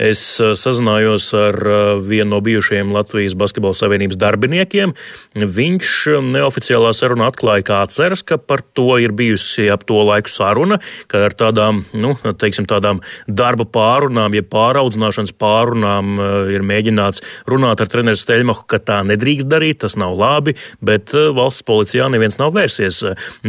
[0.00, 4.94] Es eh, sazinājos ar eh, vienu no bijušajiem Latvijas Basketbola Savienības darbiniekiem.
[5.36, 10.32] Viņš eh, neoficiālā sarunā atklāja, kā atceras, ka par to ir bijusi ap to laiku
[10.32, 10.78] saruna,
[11.12, 16.16] ka ar tādām, nu, teiksim, tādām darba pārunām, ja pāraudzināšanas pārunām
[16.52, 21.66] ir mēģināts runāt ar treneru Steļmahu, ka tā nedrīkst darīt, tas nav labi, bet valsts
[21.68, 23.02] policijā neviens nav vērsies.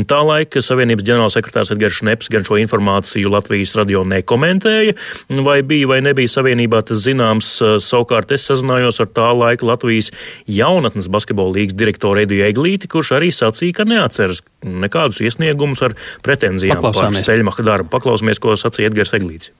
[0.09, 4.97] Tā laika Savienības ģenerālsekretārs Edgars Šneps gan šo informāciju Latvijas radio nekomentēja,
[5.45, 7.49] vai bija vai nebija Savienībā tas zināms.
[7.83, 10.11] Savukārt es sazinājos ar tā laika Latvijas
[10.49, 16.81] jaunatnes basketbola līgas direktoru Ediju Eglīti, kurš arī sacīja, ka neatceras nekādus iesniegumus ar pretenzijām
[16.83, 17.93] par ceļmaha darbu.
[17.93, 19.53] Paklausāmies, ko sacīja Edgars Eglīts.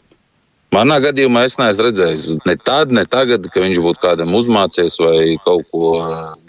[0.74, 5.36] Manā gadījumā es neesmu redzējis ne tādu, ne tagad, ka viņš būtu kādam uzmācies vai
[5.46, 5.92] kaut ko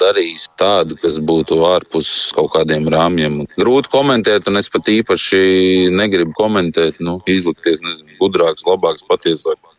[0.01, 3.43] darījis tādu, kas būtu ārpus kaut kādiem rāmjiem.
[3.61, 9.74] Grūti komentēt, un es pat īpaši negribu komentēt, nu, izlikties, nezinu, gudrāks, labāks, patiesāks.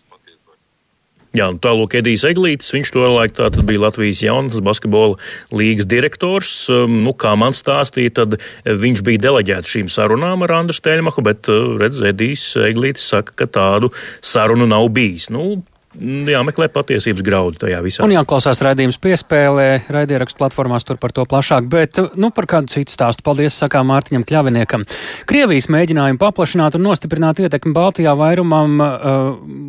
[1.36, 5.18] Jā, un tālāk Edijs Eglītis, viņš tolaik tātad bija Latvijas jaunatnes basketbola
[5.52, 6.52] līgas direktors.
[6.72, 11.52] Um, nu, kā man stāstīja, tad viņš bija deleģēts šīm sarunām ar Andru Steļmaku, bet,
[11.52, 13.92] uh, redz, Edijs Eglītis saka, ka tādu
[14.24, 15.28] sarunu nav bijis.
[15.34, 15.58] Nu,
[16.02, 18.04] jāmeklē patiesības graudi tajā visā.
[18.06, 22.94] Un jāklausās raidījums piespēlē, raidierakstu platformās tur par to plašāk, bet, nu, par kādu citu
[22.94, 23.24] stāstu.
[23.26, 24.86] Paldies, sakām Mārtiņam Kļaviniekam.
[25.30, 28.92] Krievijas mēģinājumu paplašināt un nostiprināt ietekmi Baltijā vairumam uh,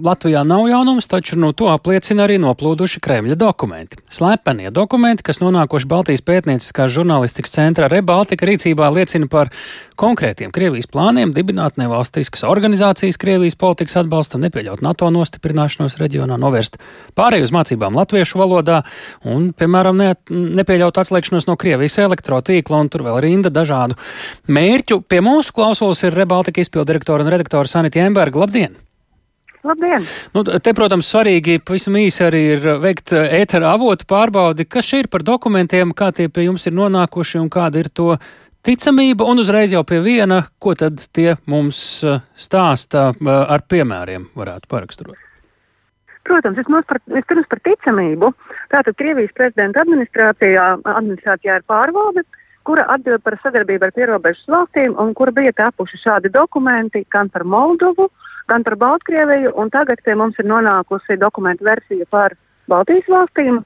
[0.06, 4.00] Latvijā nav jaunums, taču, nu, to apliecina arī noplūduši Kremļa dokumenti.
[4.12, 9.52] Slepenie dokumenti, kas nonākuši Baltijas pētnieciskās žurnālistikas centrā Rebaltika rīcībā, liecina par
[9.96, 16.78] konkrētiem Krievijas plāniem dibināt nevalstiskas organizācijas Krievijas politikas atbalstam, nepieļaut NATO nostiprināšanos reģionā reģionā, novērst
[17.16, 18.80] pārēju uz mācībām latviešu valodā
[19.28, 20.14] un, piemēram, ne,
[20.60, 23.98] nepieļaut atslēgšanos no Krievijas elektrotīkla un tur vēl rinda dažādu
[24.48, 25.02] mērķu.
[25.08, 28.44] Pie mūsu klausulas ir Rebaltika izpildirektora un redaktora Sanita Jemberga.
[28.46, 28.76] Labdien!
[29.66, 30.04] Labdien!
[30.36, 35.10] Nu, te, protams, svarīgi pavisam īsi arī ir veikt ētera avotu pārbaudi, kas šī ir
[35.10, 38.12] par dokumentiem, kā tie pie jums ir nonākuši un kāda ir to
[38.66, 41.80] ticamība, un uzreiz jau pie viena, ko tad tie mums
[42.38, 45.25] stāsta ar piemēriem varētu paraksturot.
[46.26, 46.58] Protams,
[46.88, 48.32] par, vispirms par ticamību.
[48.72, 52.24] Tātad Krievijas prezidenta administrācijā, administrācijā ir pārvalde,
[52.66, 57.46] kura atbild par sadarbību ar pierobežas valstīm, un kur bija tapuši šādi dokumenti gan par
[57.46, 58.08] Moldovu,
[58.50, 62.34] gan par Baltkrieviju, tagad pie mums ir nonākusi dokumentu versija par
[62.66, 63.62] Baltijas valstīm.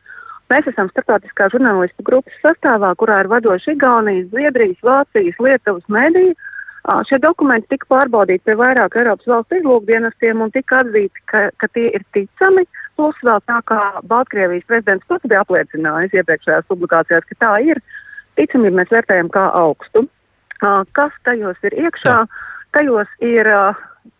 [0.50, 6.34] Mēs esam starptautiskā žurnālistu grupas sastāvā, kurā ir vadoši Igaunijas, Zviedrijas, Vācijas, Lietuvas mēdīja.
[6.80, 11.90] Šie dokumenti tika pārbaudīti pie vairāk Eiropas valstu izlūkdienestiem un tika atzīti, ka, ka tie
[11.92, 12.64] ir ticami.
[12.96, 17.82] Plus vēl tā kā Baltkrievijas prezidents pats bija apliecinājis iepriekšējās publikācijās, ka tā ir,
[18.40, 20.06] ticamību mēs vērtējam kā augstu.
[20.96, 22.16] Kas tajos ir iekšā?
[22.72, 23.48] Tajos ir,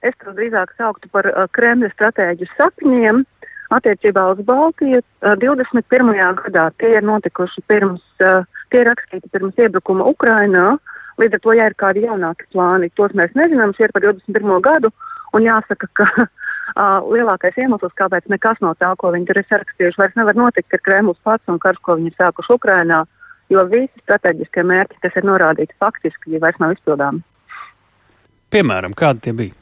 [0.05, 3.25] es to drīzāk sauktu par Kremļa stratēģu sapņiem.
[3.71, 6.09] Attiecībā uz Baltiju 21.
[6.43, 10.73] gadā tie ir notikuši pirms, tie ir rakstīti pirms iebrukuma Ukrajinā.
[10.75, 13.75] Uh, Līdz ar to, ja ir kādi jaunāki plāni, tos mēs nezinām.
[13.77, 14.57] Šie ir par 21.
[14.65, 14.93] gadu.
[15.37, 20.01] Un jāsaka, ka uh, lielākais iemesls, kāpēc nekas no tā, ko viņi tur ir sarakstījuši,
[20.01, 23.05] vairs nevar notikt, ir Kremlis pats un karš, ko viņi ir sākuši Ukrajinā.
[23.51, 27.23] Jo visi strateģiskie mērķi, kas ir norādīti faktiski, vairs nav izpildāmi.
[28.51, 29.57] Piemēram, kādi tie bija?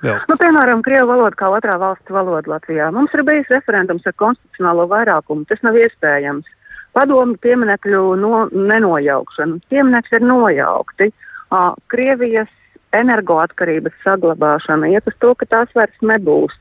[0.00, 0.16] Vēl.
[0.30, 2.88] Nu, piemēram, krievu valoda kā otrā valsts valoda Latvijā.
[2.94, 5.44] Mums ir bijis referendums ar konstitucionālo vairākumu.
[5.48, 6.48] Tas nav iespējams
[6.96, 9.60] padomu pieminekļu no, nenojaukšanu.
[9.72, 11.10] Pieminekļi ir nojaukti.
[11.50, 12.50] Uh, Krievijas
[12.94, 16.56] energoatkarības saglabāšana iet uz to, ka tās vairs nebūs.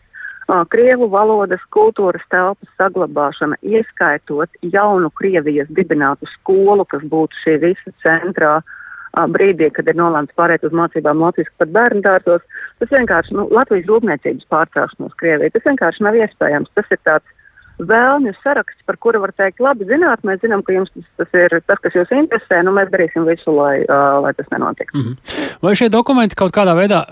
[0.50, 7.94] Uh, Krievu valodas kultūras telpas saglabāšana, ieskaitot jaunu Krievijas dibinātu skolu, kas būtu šī visa
[8.02, 12.46] centrā uh, brīdī, kad ir nolēmts pārēt uz mācībām Latvijas pat bērnu dārzos.
[12.82, 15.54] Tas vienkārši nu, Latvijas rūpniecības pārcelšanos Krievijai.
[15.54, 16.74] Tas vienkārši nav iespējams.
[16.74, 17.39] Tas ir tāds
[17.80, 21.56] vēlmju saraksts, par kuru var teikt, labi, zināt, mēs zinām, ka jums tas, tas ir
[21.66, 24.92] tas, kas jūs interesē, nu mēs darīsim visu, lai, uh, lai tas nenotiek.
[24.94, 25.52] Mm -hmm.
[25.62, 27.04] Vai šie dokumenti kaut kādā veidā,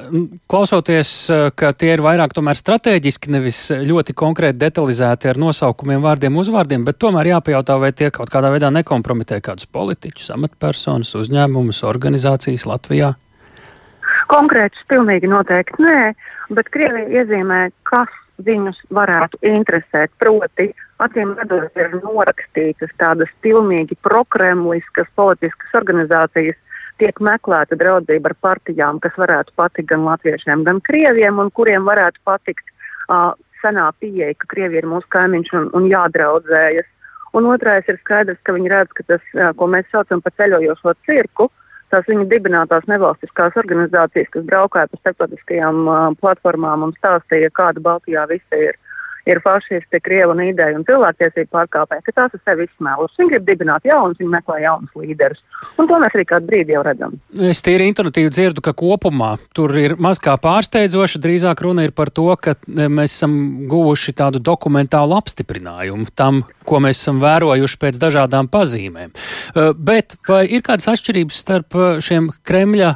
[0.47, 6.83] klausoties, ka tie ir vairāk tomēr strateģiski, nevis ļoti konkrēti detalizēti ar nosaukumiem, vārdiem, uzvārdiem,
[6.83, 13.15] bet tomēr jāpajautā, vai tie kaut kādā veidā nekompromitē kādus politiķus, amatpersonas, uzņēmumus, organizācijas Latvijā?
[14.27, 15.99] Konkrēts pilnīgi noteikti nē,
[16.51, 18.11] bet Krievija iezīmē, kas
[18.43, 20.11] viņus varētu interesēt.
[20.19, 20.67] Proti,
[21.03, 26.59] acīm redzot, ir norakstītas tādas pilnīgi prokremliskas politiskas organizācijas.
[26.97, 32.19] Tiek meklēta draudzība ar partijām, kas varētu patikt gan latviešiem, gan krieviem, un kuriem varētu
[32.25, 36.89] patikt uh, senā pieeja, ka Krievija ir mūsu kaimiņš un, un jādraudzējas.
[37.37, 41.47] Un otrais ir skaidrs, ka viņi redz, ka tas, ko mēs saucam par ceļojošo cirku,
[41.51, 45.83] uh, tās viņa dibinātās nevalstiskās organizācijas, kas braukāja pa starptautiskajām
[46.21, 48.79] platformām un stāstīja, kāda Baltijā visi ir
[49.27, 53.17] ir fašisti, krievi un īdēji un cilvēktiesību pārkāpēji, ka tās ir sevi izsmēlušas.
[53.19, 55.43] Viņi grib dibināt jaunus, viņi meklē jaunus līderus.
[55.77, 57.17] Un to mēs arī kādu brīdi jau redzam.
[57.51, 61.21] Es tīri intuitīvi dzirdu, ka kopumā tur ir maz kā pārsteidzoši.
[61.23, 63.37] Drīzāk runa ir par to, ka e, mēs esam
[63.69, 69.13] guvuši tādu dokumentālu apstiprinājumu tam, ko mēs esam vērojuši pēc dažādām pazīmēm.
[69.13, 72.95] E, bet vai ir kādas atšķirības starp e, šiem Kremļa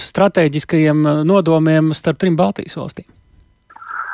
[0.00, 3.06] strateģiskajiem nodomiem starp trim Baltijas valstīm?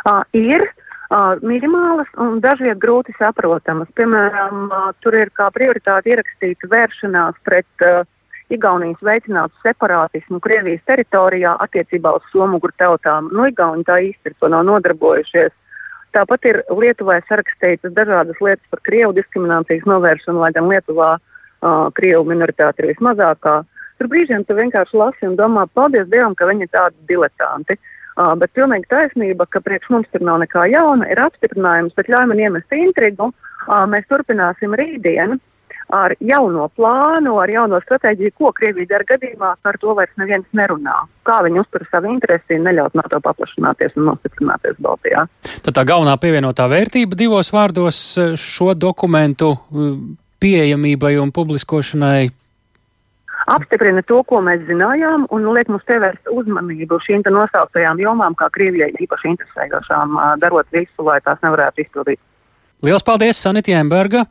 [0.06, 0.62] Uh, ir.
[1.06, 3.86] Uh, minimālas un dažviet grūti saprotamas.
[3.94, 8.02] Piemēram, uh, tur ir kā prioritāte ierakstīta vēršanās pret uh,
[8.50, 13.30] Igaunijas veicinātu separātismu Krievijas teritorijā attiecībā uz somuguru tautām.
[13.30, 15.54] Nu, Igauni tā īsti ir to nav nodarbojušies.
[16.14, 22.26] Tāpat ir Lietuvai sarakstītas dažādas lietas par krievu diskriminācijas novēršanu, lai gan Lietuvā uh, krievu
[22.26, 23.60] minoritāte ir vismazākā.
[24.00, 27.78] Tur brīžiem tu vienkārši lasi un domā, paldies Dievam, ka viņi ir tādi diletanti.
[27.78, 32.30] Uh, bet pilnīgi taisnība, ka priekš mums tur nav nekā jauna, ir apstiprinājums, bet ļauj
[32.30, 33.32] man iemest intrigu.
[33.66, 35.38] Mēs turpināsim rītdien
[35.94, 40.96] ar jauno plānu, ar jauno stratēģiju, ko Krievija dara gadījumā, par to vairs neviens nerunā.
[41.26, 45.26] Kā viņi uztur savu interesi, neļaut NATO paplašināties un nostiprināties Baltijā.
[45.62, 48.00] Tad tā galvenā pievienotā vērtība divos vārdos
[48.40, 49.52] šo dokumentu
[50.42, 52.32] pieejamībai un publiskošanai
[53.46, 58.92] apstiprina to, ko mēs zinājām, un liek mums pievērst uzmanību šīm nosauktajām jomām, kā Krievijai
[59.06, 62.20] īpaši interesējošām, darot visu, lai tās nevarētu izpildīt.
[62.84, 64.26] Lielas paldies, Sanita Jēnberga!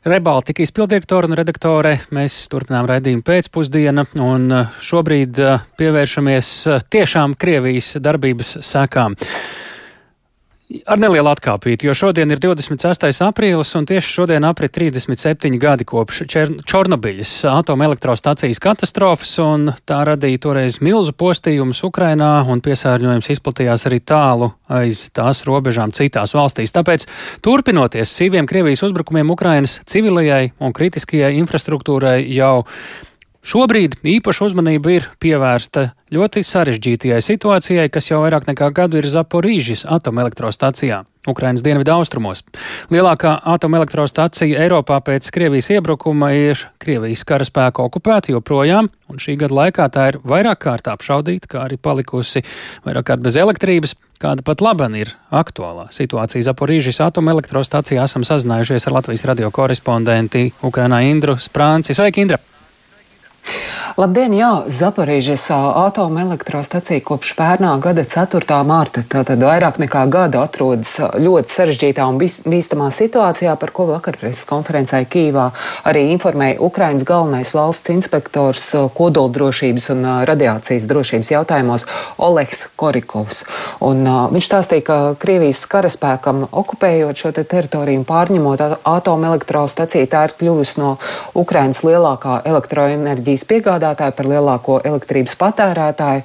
[0.00, 1.98] Rebaltika izpildirektora un redaktore.
[2.16, 4.46] Mēs turpinām raidījumu pēcpusdienu un
[4.80, 5.36] šobrīd
[5.76, 6.52] pievēršamies
[6.88, 9.18] tiešām Krievijas darbības sekām.
[10.70, 13.08] Ar nelielu atkāpīti, jo šodien ir 26.
[13.26, 20.78] aprīlis un tieši šodien aprit 37 gadi kopš Černobiļas atomelektrostacijas katastrofas, un tā radīja toreiz
[20.84, 26.76] milzu postījumus Ukrainā, un piesārņojums izplatījās arī tālu aiz tās robežām citās valstīs.
[26.76, 27.08] Tāpēc,
[27.42, 32.60] turpinoties sīviem Krievijas uzbrukumiem Ukrainas civilajai un kritiskajai infrastruktūrai jau
[33.40, 39.86] Šobrīd īpaša uzmanība ir pievērsta ļoti sarežģītajai situācijai, kas jau vairāk nekā gadu ir Zaporīžas
[39.88, 42.42] atomelektrostacijā, Ukrainas dienvidu austrumos.
[42.92, 49.88] Lielākā atomelektrostacija Eiropā pēc Krievijas iebrukuma ir Krievijas karaspēka okupēta joprojām, un šī gada laikā
[49.88, 52.44] tā ir vairāk kārt apšaudīta, kā arī palikusi
[52.84, 53.96] vairāk kārt bez elektrības.
[54.20, 61.06] Kāda pat laban ir aktuālā situācija Zaporīžas atomelektrostacijā, esam sazinājušies ar Latvijas radio korespondenti Ukrainā
[61.08, 61.96] Indru Sprānci.
[61.96, 62.42] Sveiki, Indra!
[64.00, 68.60] Labdien, jā, Zaporīžas atomelektrostacija kopš pērnā gada 4.
[68.64, 74.46] mārta, tātad vairāk nekā gada atrodas ļoti sarežģītā un bīstamā situācijā, par ko vakar preses
[74.48, 75.50] konferencē Kīvā
[75.90, 81.84] arī informēja Ukrainas galvenais valsts inspektors kodoldrošības un radiācijas drošības jautājumos
[82.22, 83.42] Oleks Korikovs.
[83.84, 90.24] Un, uh, viņš stāstīja, ka Krievijas karaspēkam okupējot šo te teritoriju un pārņemot atomelektrostaciju, tā
[90.28, 90.94] ir kļuvusi no
[91.36, 96.22] Ukrainas lielākā elektroenerģijas piegādātāja piegādātāju, par lielāko elektrības patērētāju,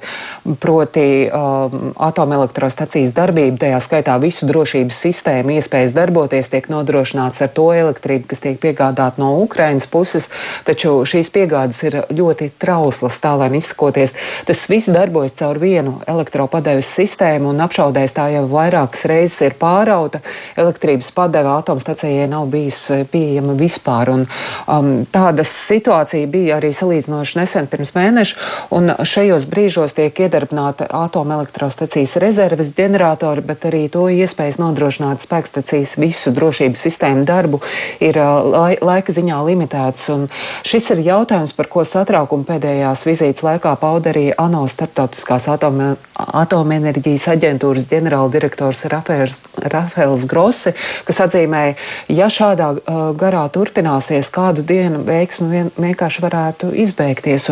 [0.60, 7.70] proti um, atomelektrostacijas darbība, tajā skaitā visu drošības sistēmu, iespējas darboties tiek nodrošināts ar to
[7.72, 10.30] elektrību, kas tiek piegādāta no Ukrainas puses,
[10.64, 14.14] taču šīs piegādes ir ļoti trauslas, tā lai izsakoties.
[14.46, 20.22] Tas viss darbojas caur vienu elektropadeves sistēmu un apšaudēs tā jau vairākas reizes ir pārauta.
[20.56, 22.80] Elektrības padeva atomstacijai nav bijis
[23.12, 24.12] pieejama vispār.
[24.12, 24.26] Un,
[24.70, 28.36] um, tāda situācija bija arī salīdzinoši nesen pirms mēneša,
[28.74, 36.32] un šajos brīžos tiek iedarbināta atomelektrostacijas rezerves ģeneratori, bet arī to iespējas nodrošināt spēkstacijas visu
[36.32, 37.60] drošības sistēmu darbu
[38.00, 40.08] ir lai, laika ziņā limitēts.
[40.14, 40.28] Un
[40.66, 47.28] šis ir jautājums, par ko satraukumu pēdējās vizītes laikā pauda arī ANO starptautiskās atome, atomenerģijas
[47.36, 50.72] aģentūras ģenerāldirektors Rafēls, Rafēls Grossi,
[51.06, 51.76] kas atzīmēja,
[52.12, 57.48] ja šādā uh, garā turpināsies, kādu dienu veiksmi vien, vienkārši varētu izbeigties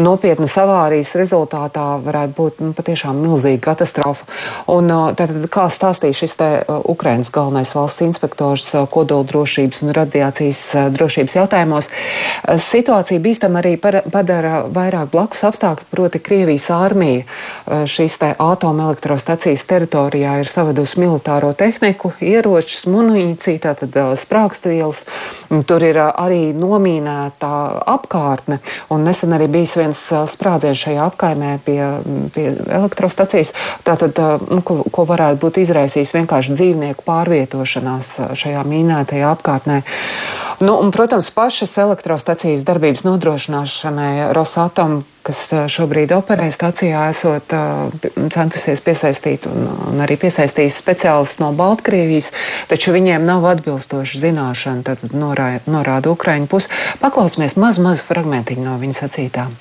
[0.00, 4.26] nopietnas avārijas rezultātā varētu būt nu, patiešām milzīga katastrofa.
[4.72, 6.50] Un, tātad, kā stāstīja šis te
[6.90, 10.62] Ukrainas galvenais valsts inspektors kodola drošības un radiācijas
[10.96, 11.90] drošības jautājumos,
[12.66, 20.50] situācija bīstam arī padara vairāk blakus apstākļu, proti Krievijas armija šīs te atomelektrostacijas teritorijā ir
[20.50, 25.04] savadusi militāro tehniku, ieročus, munīciju, tātad sprākstvielas.
[25.68, 27.52] Tur ir arī nomīnēta
[27.92, 28.61] apkārtne,
[28.92, 30.00] un nesen arī bijis viens
[30.32, 31.80] sprādziens šajā apkaimē pie,
[32.34, 33.52] pie elektrostacijas,
[33.86, 34.18] tātad,
[34.50, 39.82] nu, ko, ko varētu būt izraisījis vienkārši dzīvnieku pārvietošanās šajā mīnētajā apkārtnē.
[40.62, 45.40] Nu, un, protams, pašas elektrostacijas darbības nodrošināšanai Rosatom, kas
[45.74, 47.50] šobrīd operē stacijā, esot
[48.30, 52.30] centusies piesaistīt un, un arī piesaistījis speciālistus no Baltkrievijas,
[52.70, 56.70] taču viņiem nav atbilstoši zināšana, tad norāda, norāda Ukraiņu pusi.
[57.02, 59.58] Paklausīsimies maz, maz fragmentiņu no viņa sacītām.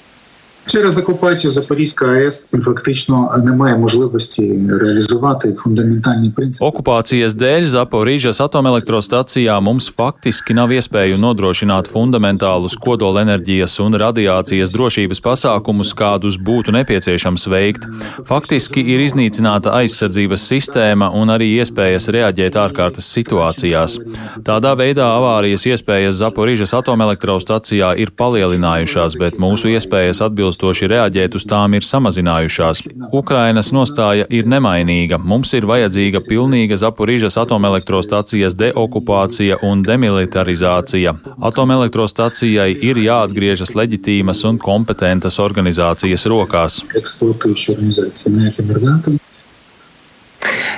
[0.69, 6.66] Через окупацію Запорізької АЕС фактично немає можливості реалізувати фундаментальні принципи.
[6.66, 15.95] Okupācijas dēļ Zaporīžas atomelektrostacijā mums faktiski nav iespēju nodrošināt fundamentālus kodolenerģijas un radiācijas drošības pasākumus,
[15.95, 17.87] kādus būtu nepieciešams veikt.
[18.27, 24.01] Faktiski ir iznīcināta aizsardzības sistēma un arī iespējas reaģēt ārkārtas situācijās.
[24.42, 31.45] Tādā veidā avārijas iespējas Zaporīžas atomelektrostacijā ir palielinājušās, bet mūsu iespējas atbildēt atbilstoši reaģēt uz
[31.50, 32.84] tām ir samazinājušās.
[33.12, 35.17] Ukrainas nostāja ir nemainīga.
[35.17, 41.15] Mums ir vajadzīga pilnīga Zaporīžas atomelektrostacijas deokupācija un demilitarizācija.
[41.41, 46.82] Atomelektrostacijai ir jāatgriežas leģitīmas un kompetentas organizācijas rokās.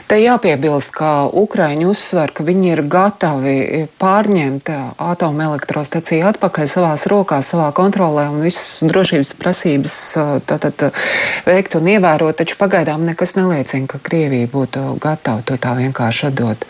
[0.07, 4.69] Te jāpiebilst, ka Ukraiņi uzsver, ka viņi ir gatavi pārņemt
[5.01, 9.95] atomelektrostaciju atpakaļ savās rokās, savā kontrolē un visas drošības prasības
[10.49, 10.89] tātad
[11.47, 16.67] veikt un ievērot, taču pagaidām nekas neliecina, ka Krievija būtu gatava to tā vienkārši atdot.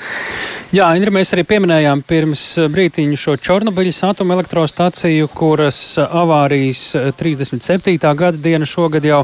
[0.74, 6.86] Jā, Indra, mēs arī pieminējām pirms brītiņu šo Čornobiļas atomelektrostaciju, kuras avārijas
[7.20, 7.98] 37.
[8.18, 9.24] gada diena šogad jau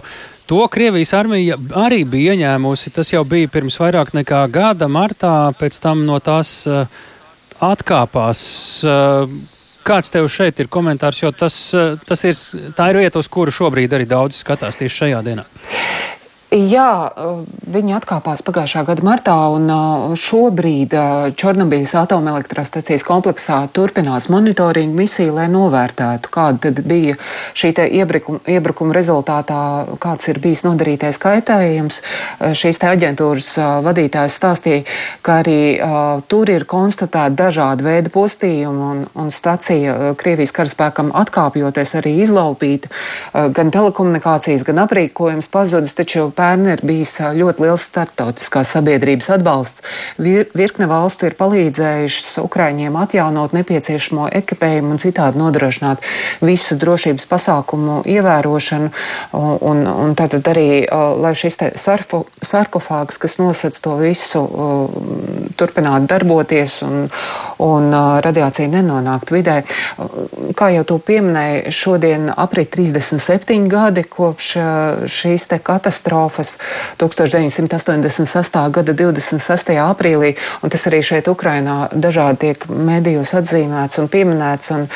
[0.50, 2.90] To Krievijas armija arī bija ieņēmusi.
[2.96, 6.88] Tas jau bija pirms vairāk nekā gada martā, pēc tam no tās uh,
[7.62, 8.42] atkāpās.
[8.82, 9.30] Uh,
[9.86, 12.34] kāds tev šeit ir komentārs, jo tas, uh, tas ir,
[12.74, 15.46] tā ir vieta, uz kuru šobrīd arī daudz skatās tieši šajā dienā?
[16.50, 17.14] Jā,
[17.70, 19.70] viņi atkāpās pagājušā gada martā, un
[20.18, 20.96] šobrīd
[21.38, 27.20] Čornobīlas atomelektrostacijas kompleksā turpinās monitoringa misija, lai novērtētu, kāda bija
[27.54, 29.60] šī iebrukuma, iebrukuma rezultātā,
[30.02, 32.02] kāds ir bijis nodarītais kaitējums.
[32.42, 33.52] Šīs te aģentūras
[33.86, 34.88] vadītājs stāstīja,
[35.22, 35.60] ka arī
[36.34, 42.90] tur ir konstatēti dažādi veidi postījumi, un, un stacija Krievijas karaspēkam atkāpjoties arī izlaupīta,
[43.54, 49.84] gan telekomunikācijas, gan aprīkojums pazudis, taču pērn ir bijis ļoti liels startautiskās sabiedrības atbalsts.
[50.22, 56.06] Vir, virkne valstu ir palīdzējušas Ukraiņiem atjaunot nepieciešamo ekipējumu un citādi nodrošināt
[56.46, 58.92] visu drošības pasākumu ievērošanu.
[59.40, 60.70] Un, un tātad arī,
[61.20, 64.46] lai šis sarfu, sarkofāgs, kas nosac to visu,
[65.60, 67.10] turpinātu darboties un,
[67.60, 67.92] un
[68.24, 69.58] radiācija nenonāktu vidē.
[70.58, 74.54] Kā jau tu pieminēji, šodien aprit 37 gadi kopš
[75.10, 76.58] šīs te katastrofas katastrofas
[76.98, 78.72] 1986.
[78.72, 79.78] gada 26.
[79.80, 84.88] aprīlī, un tas arī šeit Ukrainā dažādi tiek medijos atzīmēts un pieminēts, un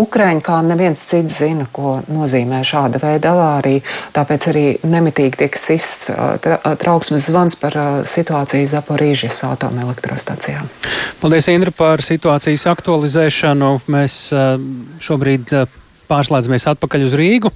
[0.00, 3.84] Ukraiņi kā neviens cits zina, ko nozīmē šāda veida avārija,
[4.16, 6.10] tāpēc arī nemitīgi tiek sists
[6.42, 10.64] tra trauksmes zvans par situāciju Zaporīžas atomelektrostacijā.
[11.20, 13.76] Paldies, Indra, par situācijas aktualizēšanu.
[13.90, 14.26] Mēs
[15.06, 15.54] šobrīd
[16.10, 17.52] Pārslēdzamies atpakaļ uz Rīgu.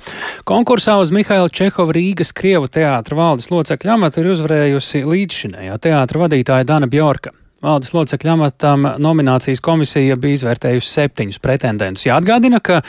[0.47, 6.69] Konkursā uz Mihaila Čehova Rīgas Krievu teātra valdes locekļa amatu ir uzvarējusi līdzšinējā teātra vadītāja
[6.69, 7.35] Dana Bjorka.
[7.65, 12.05] Valdes locekļa amatam nominācijas komisija bija izvērtējusi septiņus pretendentus.
[12.05, 12.83] Jāatgādina, ka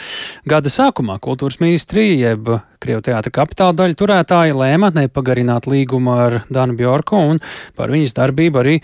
[0.50, 2.50] gada sākumā kultūras ministrija jeb
[2.86, 7.40] Krievu teātra kapitāla daļa turētāji lēma nepagarināt līgumu ar Danu Bjorku un
[7.78, 8.76] par viņas darbību arī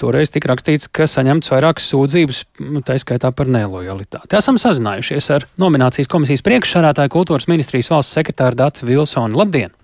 [0.00, 2.40] toreiz tika rakstīts, ka saņemts vairākas sūdzības,
[2.88, 4.32] tā skaitā par nelojalitāti.
[4.40, 9.38] Esam sazinājušies ar nominācijas komisijas priekšsarātāju kultūras ministrijas valsts sekretāru Dācis Vilsonu.
[9.38, 9.76] Labdien!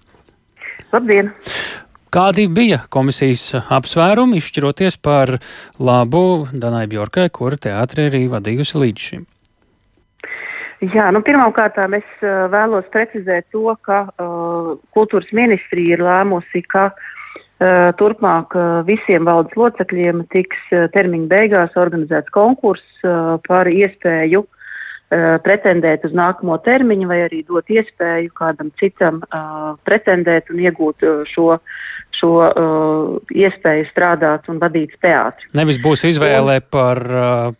[0.92, 1.30] Labdien!
[2.08, 5.34] Kādi bija komisijas apsvērumi, izšķiroties par
[5.76, 9.26] labu Danai Bjorkai, kura teātri arī vadījusi līdz šim?
[10.94, 16.90] Jā, nu, Pirmkārt, es uh, vēlos precizēt to, ka uh, kultūras ministrija ir lēmusi, ka
[16.94, 24.46] uh, turpmāk uh, visiem valdes locekļiem tiks uh, termiņa beigās organizēts konkurss uh, par iespēju
[24.46, 24.57] Uh,
[25.08, 31.22] pretendēt uz nākamo termiņu, vai arī dot iespēju kādam citam uh, pretendēt un iegūt uh,
[31.24, 31.56] šo,
[32.12, 35.48] šo uh, iespēju strādāt un vadīt teātri.
[35.56, 37.56] Nevis būs izvēle un, par uh,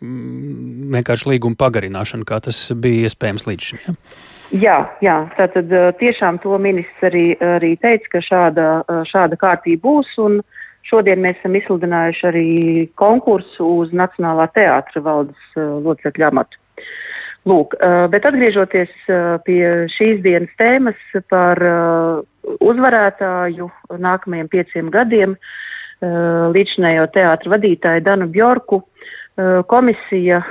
[0.93, 3.81] vienkārši līguma pagarināšanu, kā tas bija iespējams līdz šim.
[3.87, 3.97] Ja?
[4.49, 8.69] Jā, jā, tātad uh, tiešām to ministrs arī, arī teica, ka šāda,
[9.09, 10.15] šāda kārtība būs.
[10.85, 12.47] Šodien mēs esam izsludinājuši arī
[12.97, 16.61] konkursu uz Nacionālā teātra valdes locekļu amatu.
[17.47, 17.75] Lūk,
[18.11, 18.91] bet atgriežoties
[19.45, 19.61] pie
[19.91, 20.99] šīs dienas tēmas
[21.31, 21.61] par
[22.59, 25.37] uzvarētāju nākamajiem pieciem gadiem,
[26.55, 28.81] līdzinējo teātra vadītāju Danu Bjorku,
[29.71, 30.41] komisija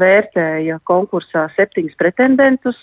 [0.00, 2.80] vērtēja konkursā septiņus pretendentus.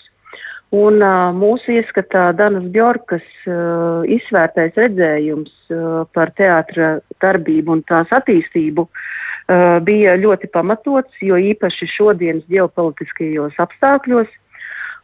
[0.70, 8.12] Un, uh, mūsu ieskatā Danas Bjorkas uh, izsvērtais redzējums uh, par teātra darbību un tās
[8.14, 14.30] attīstību uh, bija ļoti pamatots, jo īpaši šodienas ģeopolitiskajos apstākļos.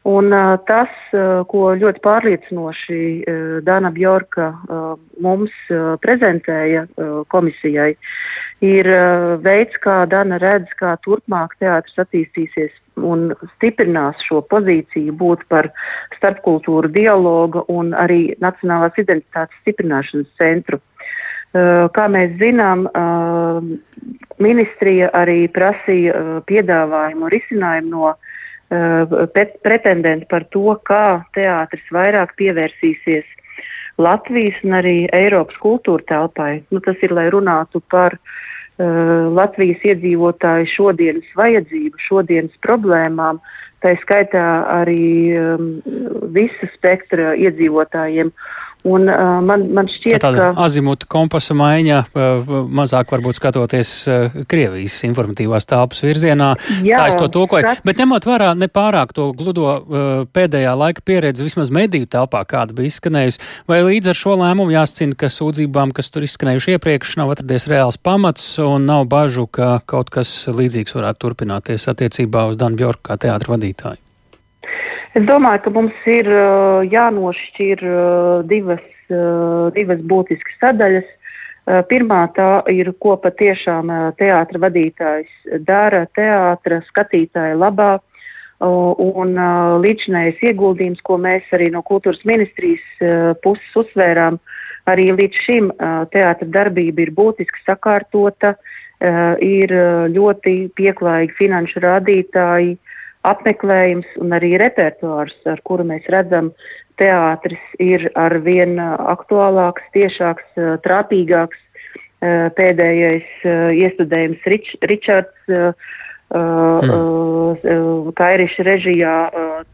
[0.07, 4.89] Un, uh, tas, uh, ko ļoti pārliecinoši uh, Dana Bjorka uh,
[5.19, 7.97] mums uh, prezentēja uh, komisijai,
[8.63, 15.45] ir uh, veids, kā Dana redz, kā turpmāk teātris attīstīsies un stiprinās šo pozīciju būt
[15.53, 15.69] par
[16.17, 20.81] starpkultūru dialogu un arī nacionālās identitātes stiprināšanas centru.
[21.57, 23.63] Uh, kā mēs zinām, uh,
[24.43, 28.17] ministrija arī prasīja uh, piedāvājumu un risinājumu no
[28.67, 33.29] pretendentu par to, kā teātris vairāk pievērsīsies
[34.03, 36.65] Latvijas un arī Eiropas kultūra telpai.
[36.75, 43.41] Nu, tas ir, lai runātu par uh, Eh, Latvijas iedzīvotāju šodienas vajadzību, šodienas problēmām,
[43.81, 45.71] tā skaitā arī um,
[46.37, 48.33] visa spektra iedzīvotājiem.
[48.87, 53.91] Un, uh, man, man šķiet, tā tāda ka azimuta kompasa maiņa, uh, mazāk varbūt skatoties
[54.07, 56.53] uh, Krievijas informatīvās tāpas virzienā,
[56.87, 57.67] jā, tā es to tulkoju.
[57.67, 57.83] Skat...
[57.89, 59.67] Bet ņemot vērā nepārāk to gludo
[60.37, 65.19] pēdējā laika pieredzi, vismaz mediju telpā, kāda bija izskanējusi, vai līdz ar šo lēmumu jāscina,
[65.19, 70.15] ka sūdzībām, kas tur izskanējuši iepriekš, nav atradies reāls pamats un nav bažu, ka kaut
[70.15, 74.03] kas līdzīgs varētu turpināties attiecībā uz Danu Bjorku kā teātra vadītāju?
[75.17, 76.29] Es domāju, ka mums ir
[76.93, 77.85] jānošķir
[78.51, 78.83] divas,
[79.77, 81.15] divas būtiskas sadaļas.
[81.91, 83.91] Pirmā tā ir, ko patiešām
[84.21, 86.05] teātris vadītājs dara.
[86.15, 87.95] Teātris skatītāja labā,
[88.59, 89.37] Un
[89.85, 92.87] līdzinājais ieguldījums, ko mēs arī no kultūras ministrijas
[93.45, 94.39] puses uzsvērām,
[94.89, 95.69] arī līdz šim
[96.09, 98.55] teātris darbība ir būtiski sakārtota,
[99.45, 99.75] ir
[100.09, 102.79] ļoti pieklājīgi finanšu rādītāji,
[103.31, 106.53] apmeklējums un arī repertuārs, ar kuru mēs redzam,
[107.01, 110.47] teātris ir ar vien aktuālāks, tiešāks,
[110.87, 111.63] trāpīgāks.
[112.57, 113.29] Pēdējais
[113.77, 115.75] iestudējums Rič, Ričards mm.
[118.17, 119.17] Kairiša režijā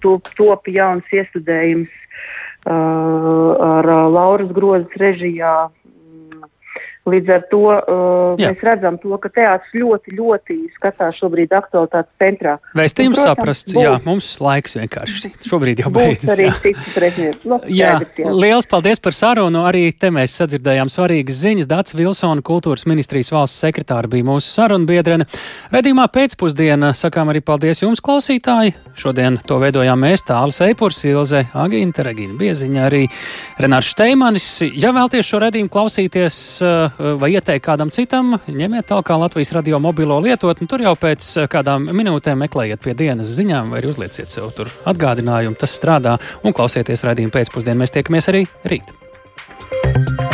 [0.03, 1.95] top, top jauns iestudējums
[2.67, 5.71] ar Lauras Grozes režijā
[7.03, 8.53] Līdz ar to uh, Jā.
[8.53, 12.53] mēs redzam, to, ka teātris ļoti, ļoti skatās šobrīd aktualitātes centrā.
[12.79, 16.31] Vēstījums saprasts, būs, jā, mums laiks vienkārši šobrīd jau beidzas.
[16.37, 17.41] Arī citas reizes.
[18.45, 19.65] Liels paldies par sarunu.
[19.67, 21.71] Arī te mēs sadzirdējām svarīgas ziņas.
[21.73, 25.27] Dācis Vilsona, kultūras ministrijas valsts sekretāra, bija mūsu sarunbiedrene.
[25.75, 28.77] Redījumā pēcpusdienā sakām arī paldies jums, klausītāji.
[28.95, 33.07] Šodien to veidojām mēs, Tālis Eipurs, Ilze Agīnta, Regīna Bieziņa, arī
[33.59, 34.49] Renārs Šteimanis.
[34.79, 40.19] Ja vēlties šo redījumu klausīties, uh, vai ieteikt kādam citam, ņemiet tālāk Latvijas radio mobilo
[40.23, 40.69] lietotni.
[40.71, 45.59] Tur jau pēc kādām minūtēm meklējiet pie dienas ziņām vai uzlieciet sev tur atgādinājumu.
[45.61, 47.83] Tas strādā un klausieties raidījumu pēcpusdienā.
[47.85, 48.93] Mēs tiekamies arī rīt.
[49.83, 50.32] thank you